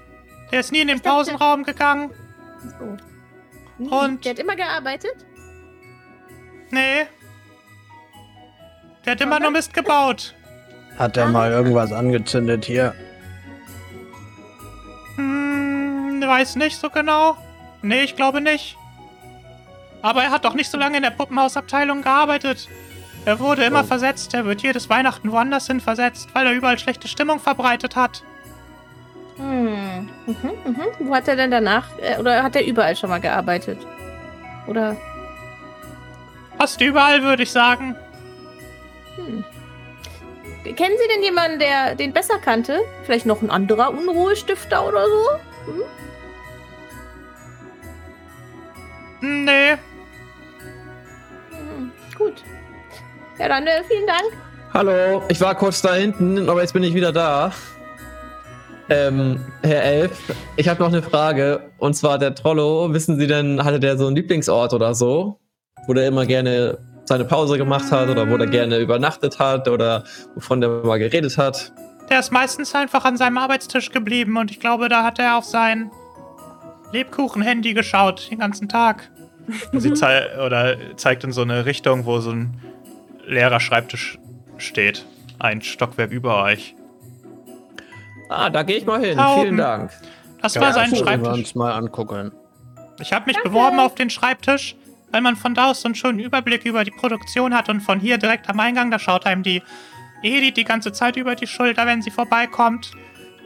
[0.52, 2.12] Der ist nie in den dachte- Pausenraum gegangen.
[2.78, 2.96] So.
[3.78, 3.88] Nie.
[3.88, 5.14] Und- Der hat immer gearbeitet?
[6.74, 7.06] Nee.
[9.04, 10.34] Der hat immer nur Mist gebaut.
[10.98, 12.94] Hat er mal irgendwas angezündet hier?
[15.16, 17.36] Hm, weiß nicht so genau.
[17.82, 18.76] Nee, ich glaube nicht.
[20.02, 22.68] Aber er hat doch nicht so lange in der Puppenhausabteilung gearbeitet.
[23.24, 23.86] Er wurde immer Oh.
[23.86, 24.34] versetzt.
[24.34, 28.22] Er wird jedes Weihnachten woanders hin versetzt, weil er überall schlechte Stimmung verbreitet hat.
[29.36, 30.08] Hm.
[30.26, 30.86] Mhm, mhm.
[31.00, 31.86] Wo hat er denn danach?
[32.00, 33.78] Äh, oder hat er überall schon mal gearbeitet?
[34.66, 34.96] Oder?
[36.58, 37.96] Fast überall, würde ich sagen.
[39.16, 39.44] Hm.
[40.64, 42.80] Kennen Sie denn jemanden, der den besser kannte?
[43.04, 45.72] Vielleicht noch ein anderer Unruhestifter oder so?
[49.20, 49.72] Hm, Nee.
[51.50, 51.92] Hm.
[52.16, 52.42] Gut.
[53.38, 54.24] Ja, dann äh, vielen Dank.
[54.72, 57.52] Hallo, ich war kurz da hinten, aber jetzt bin ich wieder da.
[58.90, 60.18] Ähm, Herr Elf,
[60.56, 61.70] ich habe noch eine Frage.
[61.78, 65.38] Und zwar der Trollo, wissen Sie denn, hatte der so einen Lieblingsort oder so?
[65.86, 70.04] Wo der immer gerne seine Pause gemacht hat oder wo der gerne übernachtet hat oder
[70.34, 71.72] wovon der mal geredet hat?
[72.08, 75.44] Der ist meistens einfach an seinem Arbeitstisch geblieben und ich glaube, da hat er auf
[75.44, 75.90] sein
[76.92, 79.10] Lebkuchen-Handy geschaut den ganzen Tag.
[79.72, 82.58] Und sie zei oder zeigt in so eine Richtung, wo so ein
[83.26, 84.18] leerer Schreibtisch
[84.56, 85.04] steht.
[85.38, 86.74] Ein Stockwerk über euch.
[88.30, 89.16] Ah, da gehe ich mal hin.
[89.18, 89.56] Da Vielen.
[89.56, 89.90] Dank.
[90.40, 91.38] Das Ja, war sein das müssen wir Schreibtisch.
[91.38, 92.32] uns mal angucken.
[93.00, 94.76] Ich habe mich beworben auf den Schreibtisch,
[95.14, 98.00] weil man von da aus so einen schönen Überblick über die Produktion hat und von
[98.00, 99.62] hier direkt am Eingang, da schaut einem die
[100.24, 102.90] Edith die ganze Zeit über die Schulter, wenn sie vorbeikommt.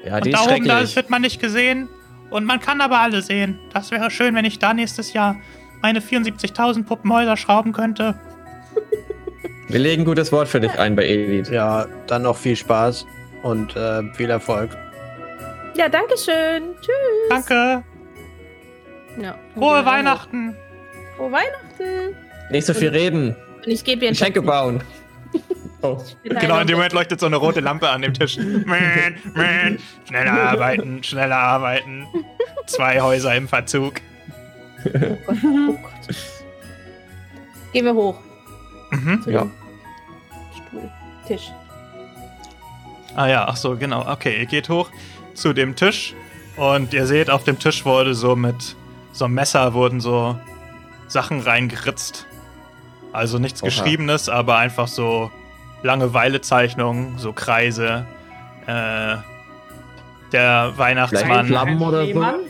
[0.02, 1.90] Ja, die und ist da oben, da wird man nicht gesehen.
[2.30, 3.58] Und man kann aber alle sehen.
[3.74, 5.36] Das wäre schön, wenn ich da nächstes Jahr
[5.82, 8.18] meine 74.000 Puppenhäuser schrauben könnte.
[9.68, 11.52] Wir legen gutes Wort für dich ein bei Elite.
[11.52, 13.04] Ja, dann noch viel Spaß
[13.42, 14.70] und äh, viel Erfolg.
[15.76, 16.74] Ja, danke schön.
[16.80, 17.28] Tschüss.
[17.28, 17.84] Danke.
[19.20, 19.84] Ja, Frohe.
[19.84, 20.56] Weihnachten.
[21.18, 22.16] Frohe Weihnachten.
[22.50, 23.36] Nicht so viel reden.
[23.56, 24.82] Und ich gebe dir ein Geschenke bauen.
[25.80, 26.02] Oh.
[26.24, 28.36] Genau, in dem Moment leuchtet so eine rote Lampe an dem Tisch.
[28.66, 29.78] Man, man.
[30.08, 32.04] Schneller arbeiten, schneller arbeiten.
[32.66, 34.00] Zwei Häuser im Verzug.
[34.84, 34.90] Oh
[35.28, 36.16] Gott.
[37.72, 38.18] Gehen wir hoch.
[38.90, 39.22] Mhm.
[39.26, 39.46] Ja.
[40.56, 40.90] Stuhl.
[41.28, 41.52] Tisch.
[43.14, 44.04] Ah ja, ach so, genau.
[44.10, 44.90] Okay, ihr geht hoch
[45.34, 46.12] zu dem Tisch
[46.56, 48.74] und ihr seht, auf dem Tisch wurde so mit
[49.12, 50.36] so einem Messer wurden so
[51.08, 52.26] Sachen reingeritzt.
[53.12, 53.68] Also nichts Oha.
[53.68, 55.30] Geschriebenes, aber einfach so
[55.82, 58.06] Langeweilezeichnungen, so Kreise.
[58.66, 59.16] Äh,
[60.32, 61.46] der Weihnachtsmann.
[61.46, 62.10] Flammen oder so.
[62.10, 62.40] Schneemann?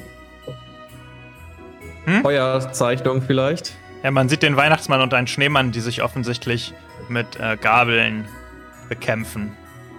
[2.23, 3.77] Feuerzeichnung vielleicht.
[4.03, 6.73] Ja, man sieht den Weihnachtsmann und einen Schneemann, die sich offensichtlich
[7.09, 8.27] mit äh, Gabeln
[8.88, 9.53] bekämpfen.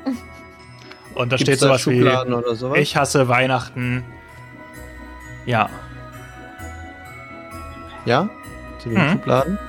[1.16, 2.80] Und da Gibt's steht da sowas wie: Schubladen oder sowas?
[2.80, 4.04] Ich hasse Weihnachten.
[5.46, 5.70] Ja.
[8.06, 8.30] Ja?
[8.80, 9.12] Zu den Mhm.
[9.12, 9.60] Schubladen?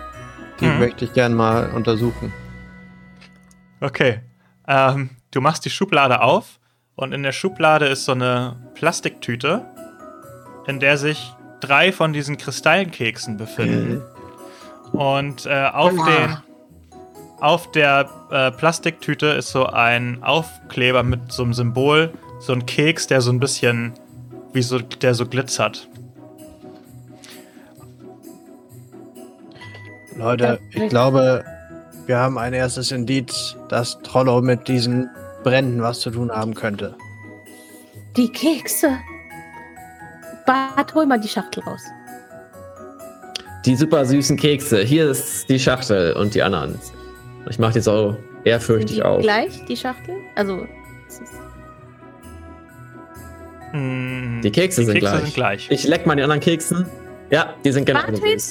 [0.61, 0.79] Die Mhm.
[0.79, 2.33] möchte ich gern mal untersuchen.
[3.81, 4.21] Okay.
[4.69, 6.59] Ähm, du machst die Schublade auf
[6.97, 9.65] und in der Schublade ist so eine Plastiktüte,
[10.67, 14.03] in der sich drei von diesen Kristallkeksen befinden.
[14.93, 16.37] Und äh, auf, den,
[17.41, 23.07] auf der äh, Plastiktüte ist so ein Aufkleber mit so einem Symbol, so ein Keks,
[23.07, 23.93] der so ein bisschen
[24.53, 25.89] wie so, der so glitzert.
[30.17, 31.45] Leute, ich glaube,
[32.07, 35.09] wir haben ein erstes Indiz, dass Trollo mit diesen
[35.43, 36.95] Bränden was zu tun haben könnte.
[38.17, 38.91] Die Kekse.
[40.47, 41.83] Bart, hol mal die Schachtel raus.
[43.65, 44.81] Die super süßen Kekse.
[44.83, 46.79] Hier ist die Schachtel und die anderen.
[47.49, 49.21] Ich mache die so Sind ehrfürchtig die auf.
[49.23, 50.17] gleich, die Schachtel?
[50.35, 50.67] Also,
[53.73, 55.21] Hm, Die Kekse, sind, gleich.
[55.23, 55.69] sind gleich.
[55.71, 56.87] Ich leck mal die anderen Keksen.
[57.31, 58.51] Ja, die sind genau Bart auch, das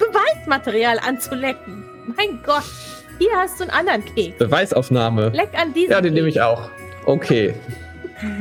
[0.00, 1.84] Beweismaterial anzulecken.
[2.16, 2.64] Mein Gott.
[3.18, 4.38] Hier hast du einen anderen Keks.
[4.38, 5.28] Beweisaufnahme.
[5.28, 6.70] Leck an diesen Ja, den nehme ich auch.
[7.06, 7.54] Okay.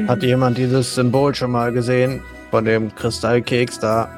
[0.07, 2.21] Hat jemand dieses Symbol schon mal gesehen?
[2.51, 4.09] Von dem Kristallkeks da?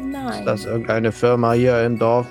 [0.00, 0.40] Nein.
[0.40, 2.26] Ist das irgendeine Firma hier im Dorf?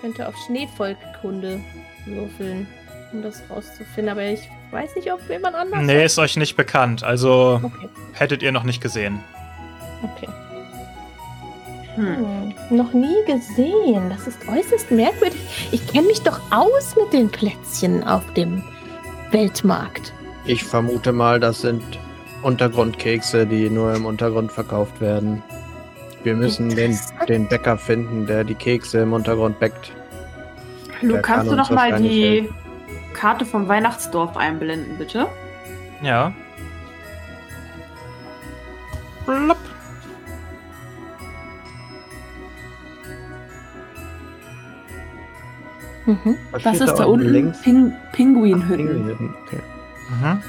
[0.00, 1.60] könnte auf Schneevolkkunde
[2.06, 2.66] würfeln,
[3.12, 4.08] um das rauszufinden.
[4.08, 4.40] Aber ich
[4.72, 5.80] weiß nicht, ob jemand anders.
[5.82, 7.04] Nee, ist euch nicht bekannt.
[7.04, 9.20] Also Okay, hättet ihr noch nicht gesehen.
[10.02, 10.26] okay.
[11.94, 12.16] Hm.
[12.16, 14.08] Hm, noch nie gesehen.
[14.08, 15.68] Das ist äußerst merkwürdig.
[15.72, 18.62] Ich kenne mich doch aus mit den Plätzchen auf dem
[19.30, 20.12] Weltmarkt.
[20.44, 21.82] Ich vermute mal, das sind
[22.42, 25.42] Untergrundkekse, die nur im Untergrund verkauft werden.
[26.24, 29.92] Wir müssen den, den Bäcker finden, der die Kekse im Untergrund bäckt.
[31.00, 32.54] Lu, Der kannst kann du noch mal die helfen.
[33.12, 35.26] Karte vom Weihnachtsdorf einblenden, bitte?
[36.02, 36.32] Ja.
[39.26, 39.56] Blub.
[46.06, 46.36] Mhm.
[46.50, 47.60] Was Das ist da unten links?
[47.62, 48.86] Ping Pinguinhütten.
[48.86, 49.60] Pinguinhütten, Okay.
[50.10, 50.42] Mhm.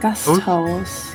[0.00, 1.14] Gasthaus.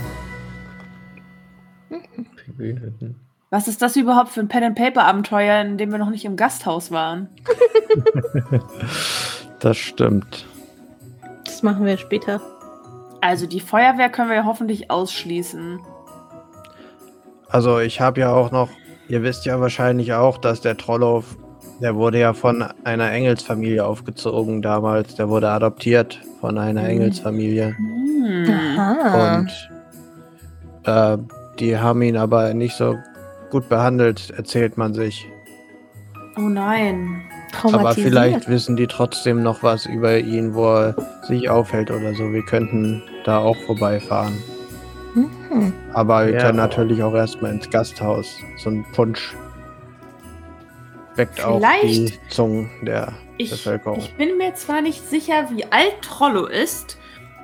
[2.46, 3.16] Pinguinhütten.
[3.50, 7.30] Was ist das überhaupt für ein Pen-and-Paper-Abenteuer, in dem wir noch nicht im Gasthaus waren?
[9.60, 10.46] Das stimmt.
[11.44, 12.40] Das machen wir später.
[13.22, 15.80] Also die Feuerwehr können wir ja hoffentlich ausschließen.
[17.50, 18.70] Also ich habe ja auch noch,
[19.08, 21.24] ihr wisst ja wahrscheinlich auch, dass der Trollow,
[21.82, 25.16] der wurde ja von einer Engelsfamilie aufgezogen damals.
[25.16, 26.90] Der wurde adoptiert von einer Mhm.
[26.90, 27.76] Engelsfamilie.
[27.78, 28.46] Hm.
[28.80, 29.38] Aha.
[29.38, 29.70] Und
[30.86, 31.18] äh,
[31.60, 32.96] die haben ihn aber nicht so
[33.50, 35.26] gut behandelt, erzählt man sich.
[36.38, 37.22] Oh nein.
[37.64, 42.32] Aber vielleicht wissen die trotzdem noch was über ihn, wo er sich aufhält oder so.
[42.32, 44.34] Wir könnten da auch vorbeifahren.
[45.16, 45.74] Mhm.
[45.94, 46.40] Aber wir Ja.
[46.42, 48.36] können natürlich auch erstmal ins Gasthaus.
[48.58, 49.36] So ein Punsch
[51.18, 54.00] weckt auch die Vielleicht- Zungen der Ich, Bevölkerung.
[54.00, 56.98] ich bin mir zwar nicht sicher, wie alt Trollo ist,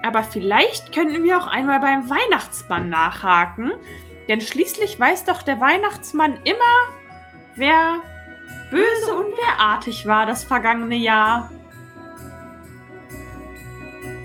[0.04, 3.72] aber vielleicht könnten wir auch einmal beim Weihnachtsmann nachhaken.
[4.28, 6.94] Denn schließlich weiß doch der Weihnachtsmann immer,
[7.56, 7.98] wer
[8.72, 11.52] böse und wer artig war das vergangene Jahr.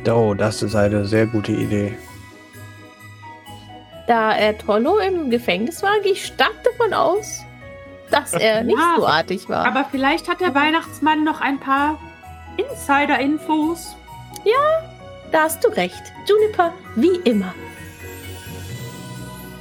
[0.08, 1.96] Oh, das ist eine sehr gute Idee.
[4.06, 7.44] Da er Trollo im Gefängnis war, gehe ich stark davon aus,
[8.10, 9.66] dass er nicht Ja, so artig war.
[9.66, 11.98] Aber vielleicht hat der Weihnachtsmann noch ein paar
[12.56, 13.96] Insider-Infos.
[15.32, 16.02] da hast du recht.
[16.26, 17.54] Juniper, wie immer.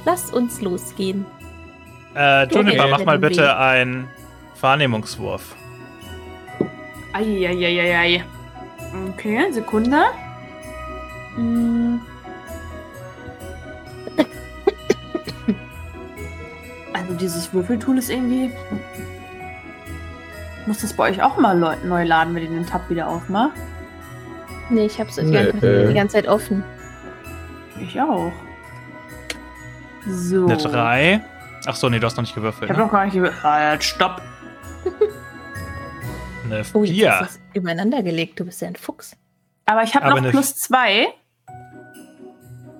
[0.04, 1.26] Lass uns losgehen.
[2.14, 3.50] Äh, Juniper, mach mal bitte Weg.
[3.56, 4.08] einen
[4.60, 5.54] Wahrnehmungswurf.
[7.12, 8.24] Eieieiei.
[9.10, 10.04] Okay, Sekunde.
[11.34, 11.87] Hm.
[17.20, 18.50] Dieses Würfeltool ist irgendwie...
[20.66, 21.54] Muss das bei euch auch mal
[21.84, 23.52] neu laden, wenn ihr den Tab wieder aufmacht?
[24.70, 25.50] Nee, ich hab's die Nö.
[25.50, 26.62] ganze, die ganze Zeit offen.
[27.80, 28.32] Ich auch.
[30.06, 30.44] So.
[30.44, 31.20] Eine 3.
[31.66, 32.70] Ach so, nee, du hast noch nicht Ich gewürfelt.
[32.70, 32.82] hab Ne?
[32.84, 33.42] noch gar nicht gewürfelt.
[33.42, 34.20] Halt, stopp.
[36.44, 37.10] Eine Oh, jetzt 4.
[37.12, 38.38] hast du es übereinander gelegt.
[38.40, 39.16] Du bist ja ein Fuchs.
[39.66, 41.08] Aber ich habe Aber noch plus zwei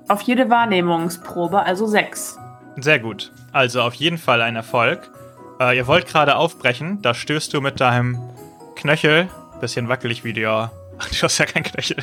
[0.08, 2.38] auf jede Wahrnehmungsprobe, also sechs.
[2.80, 3.32] Sehr gut.
[3.52, 5.10] Also auf jeden Fall ein Erfolg.
[5.60, 8.18] Äh, ihr wollt gerade aufbrechen, da stößt du mit deinem
[8.76, 9.28] Knöchel,
[9.60, 10.70] bisschen wackelig wie der.
[10.98, 11.96] Ach, du hast ja kein Knöchel.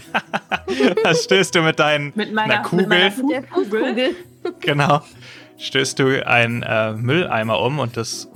[1.03, 3.43] da stößt du mit deinen Mit meiner, einer Kugel, Mit meiner.
[3.43, 4.15] Fußkugel.
[4.59, 5.01] genau,
[5.57, 8.27] stößt du einen äh, Mülleimer um und es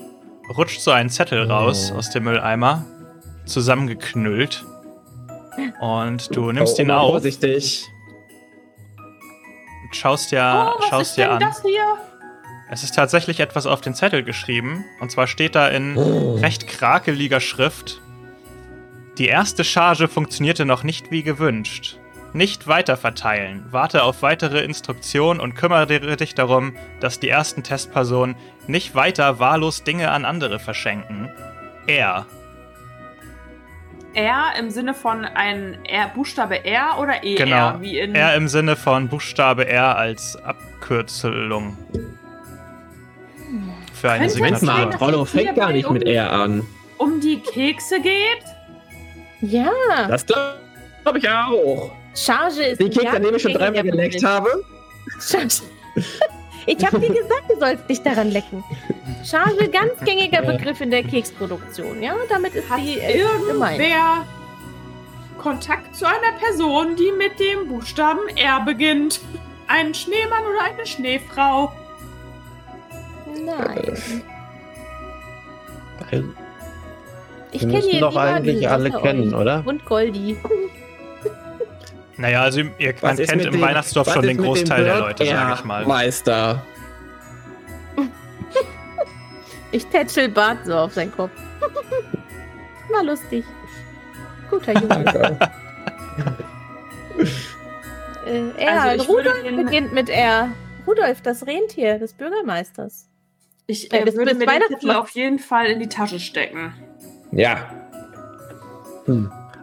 [0.58, 2.86] rutscht so ein Zettel raus aus dem Mülleimer,
[3.46, 4.64] zusammengeknüllt.
[5.82, 7.86] Und du nimmst Oh, ihn oh, auf, Vorsichtig.
[9.92, 11.40] schaust dir, Oh, was schaust ist dir denn an.
[11.42, 11.98] das hier?
[12.72, 14.86] Es ist tatsächlich etwas auf den Zettel geschrieben.
[15.00, 16.36] Und zwar steht da in Oh.
[16.36, 18.02] recht krakeliger Schrift:
[19.18, 21.98] Die erste Charge funktionierte noch nicht wie gewünscht.
[22.32, 23.66] Nicht weiter verteilen.
[23.72, 28.36] Warte auf weitere Instruktionen und kümmere dich darum, dass die ersten Testpersonen
[28.68, 31.32] nicht weiter wahllos Dinge an andere verschenken.
[31.88, 32.28] Er.
[34.14, 37.36] R im Sinne von ein R, Buchstabe R oder ER?
[37.36, 37.82] Genau.
[37.82, 41.78] Wie in Er im Sinne von Buchstabe R als Abkürzung.
[44.00, 46.66] Für eine sein, mal, Rollo fängt gar nicht mit um- R an.
[46.98, 48.44] um die Kekse geht?
[49.42, 49.72] Ja,
[50.08, 50.60] Das glaube
[51.04, 51.92] glaub ich auch.
[52.16, 54.64] Charge ist Den ein Keks, ganz an dem ich schon dreimal geleckt habe.
[55.20, 55.62] Charge.
[56.66, 58.64] Ich habe dir gesagt, du sollst dich daran lecken.
[59.26, 62.04] Charge, ganz gängiger Begriff in der Keksproduktion.
[62.04, 63.18] Ja, damit ist die äh.
[63.22, 64.24] Irgendwer
[65.40, 69.20] Kontakt zu einer Person, die mit dem Buchstaben R beginnt?
[69.68, 71.72] Ein Schneemann oder eine Schneefrau?
[73.46, 73.94] Nein.
[77.52, 79.40] Ich Wir kenne müssen hier doch eigentlich alle kennen, euch.
[79.42, 79.64] oder?
[79.66, 80.38] Und Goldi.
[82.18, 85.64] Naja, also ihr, man kennt im dem- Weihnachtsdorf schon den Großteil der Leute, sag ich
[85.66, 85.86] mal.
[85.86, 86.62] Meister.
[89.72, 91.32] Ich tätschel Bart so auf seinen Kopf.
[92.92, 93.46] War lustig.
[94.50, 95.38] Guter Junge.
[98.26, 98.68] Äh.
[98.68, 100.50] Also ich würde Rudolf den- beginnt mit R.
[100.88, 103.09] Rudolf, das Rentier des Bürgermeisters.
[103.72, 106.74] Ich Äh, bis- würde bis mir den Titel auf jeden Fall in die Tasche stecken.
[107.32, 107.58] ja.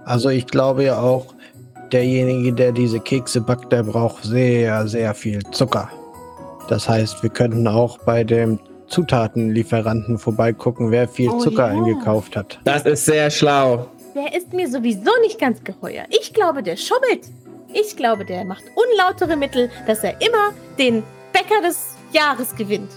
[0.04, 1.34] Also ich glaube ja auch,
[1.92, 5.88] derjenige, der diese Kekse backt, der braucht sehr, sehr viel Zucker.
[6.68, 11.78] Das heißt, wir könnten auch bei dem Zutatenlieferanten vorbeigucken, wer viel Oh Zucker ja.
[11.80, 12.58] eingekauft hat.
[12.64, 13.86] Das ist sehr schlau.
[14.14, 16.04] Der ist mir sowieso nicht ganz geheuer.
[16.10, 17.26] Ich glaube, der schummelt.
[17.72, 21.02] Ich glaube, der macht unlautere Mittel, dass er immer den
[21.32, 22.90] Bäcker des Jahres gewinnt.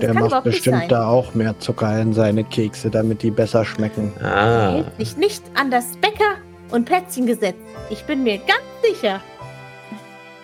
[0.00, 0.88] Der macht bestimmt sein.
[0.88, 4.12] da auch mehr Zucker in seine Kekse, damit die besser schmecken.
[4.20, 4.72] Er Ah.
[4.72, 6.36] hält sich nicht an das Bäcker-
[6.70, 7.56] und Plätzchengesetz.
[7.90, 9.20] Ich bin mir ganz sicher.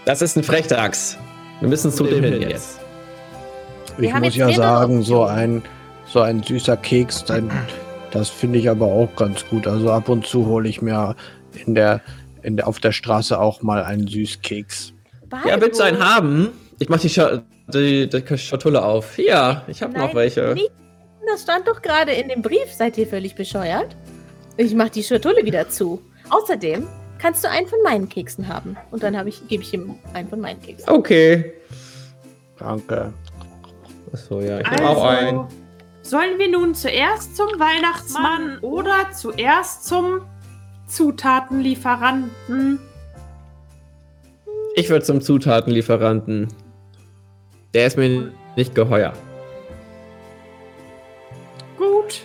[0.04, 1.16] Das ist ein Frechdachs.
[1.60, 2.78] Wir müssen zu dem hin jetzt.
[3.98, 5.62] Ich muss jetzt ja sagen, so ein,
[6.06, 7.50] so ein süßer Keks, dann,
[8.10, 9.66] das finde ich aber auch ganz gut.
[9.66, 11.16] Also ab und zu hole ich mir
[11.66, 12.02] in der,
[12.42, 14.92] in der, auf der Straße auch mal einen Süßkeks.
[15.48, 16.48] Ja, willst du einen haben?
[16.78, 19.14] Ich mach die, Scha die, die Schatulle auf.
[19.16, 20.54] Hier, ich habe noch welche.
[20.54, 20.70] nicht.
[21.26, 22.72] Das stand doch gerade in dem Brief.
[22.72, 23.96] Seid ihr völlig bescheuert?
[24.56, 26.00] Ich mach die Schatulle wieder zu.
[26.30, 26.86] Außerdem
[27.18, 28.76] kannst du einen von meinen Keksen haben.
[28.90, 30.88] Und dann habe ich, gebe ich ihm einen von meinen Keksen.
[30.88, 31.52] Okay.
[32.58, 33.12] Danke.
[34.12, 35.38] Achso, ja, ich nehme auch einen.
[35.40, 35.48] Also,
[36.02, 40.20] sollen wir nun zuerst zum Weihnachtsmann oder zuerst zum
[40.86, 42.78] Zutatenlieferanten?
[44.76, 46.48] Ich würde zum Zutatenlieferanten.
[47.76, 49.12] Der ist mir nicht geheuer.
[51.76, 52.22] Gut.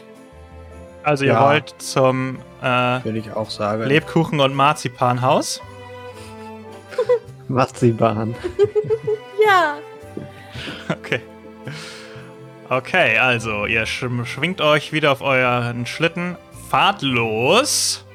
[1.04, 1.46] Also ihr Ja.
[1.46, 3.84] wollt zum äh, Würde ich auch sagen.
[3.84, 5.62] Lebkuchen- und Marzipanhaus.
[7.50, 8.34] Marzipan.
[9.46, 9.78] Ja.
[10.88, 11.20] Okay.
[12.70, 16.38] Okay, also ihr sch schwingt euch wieder auf euren Schlitten,
[16.70, 18.06] fahrt los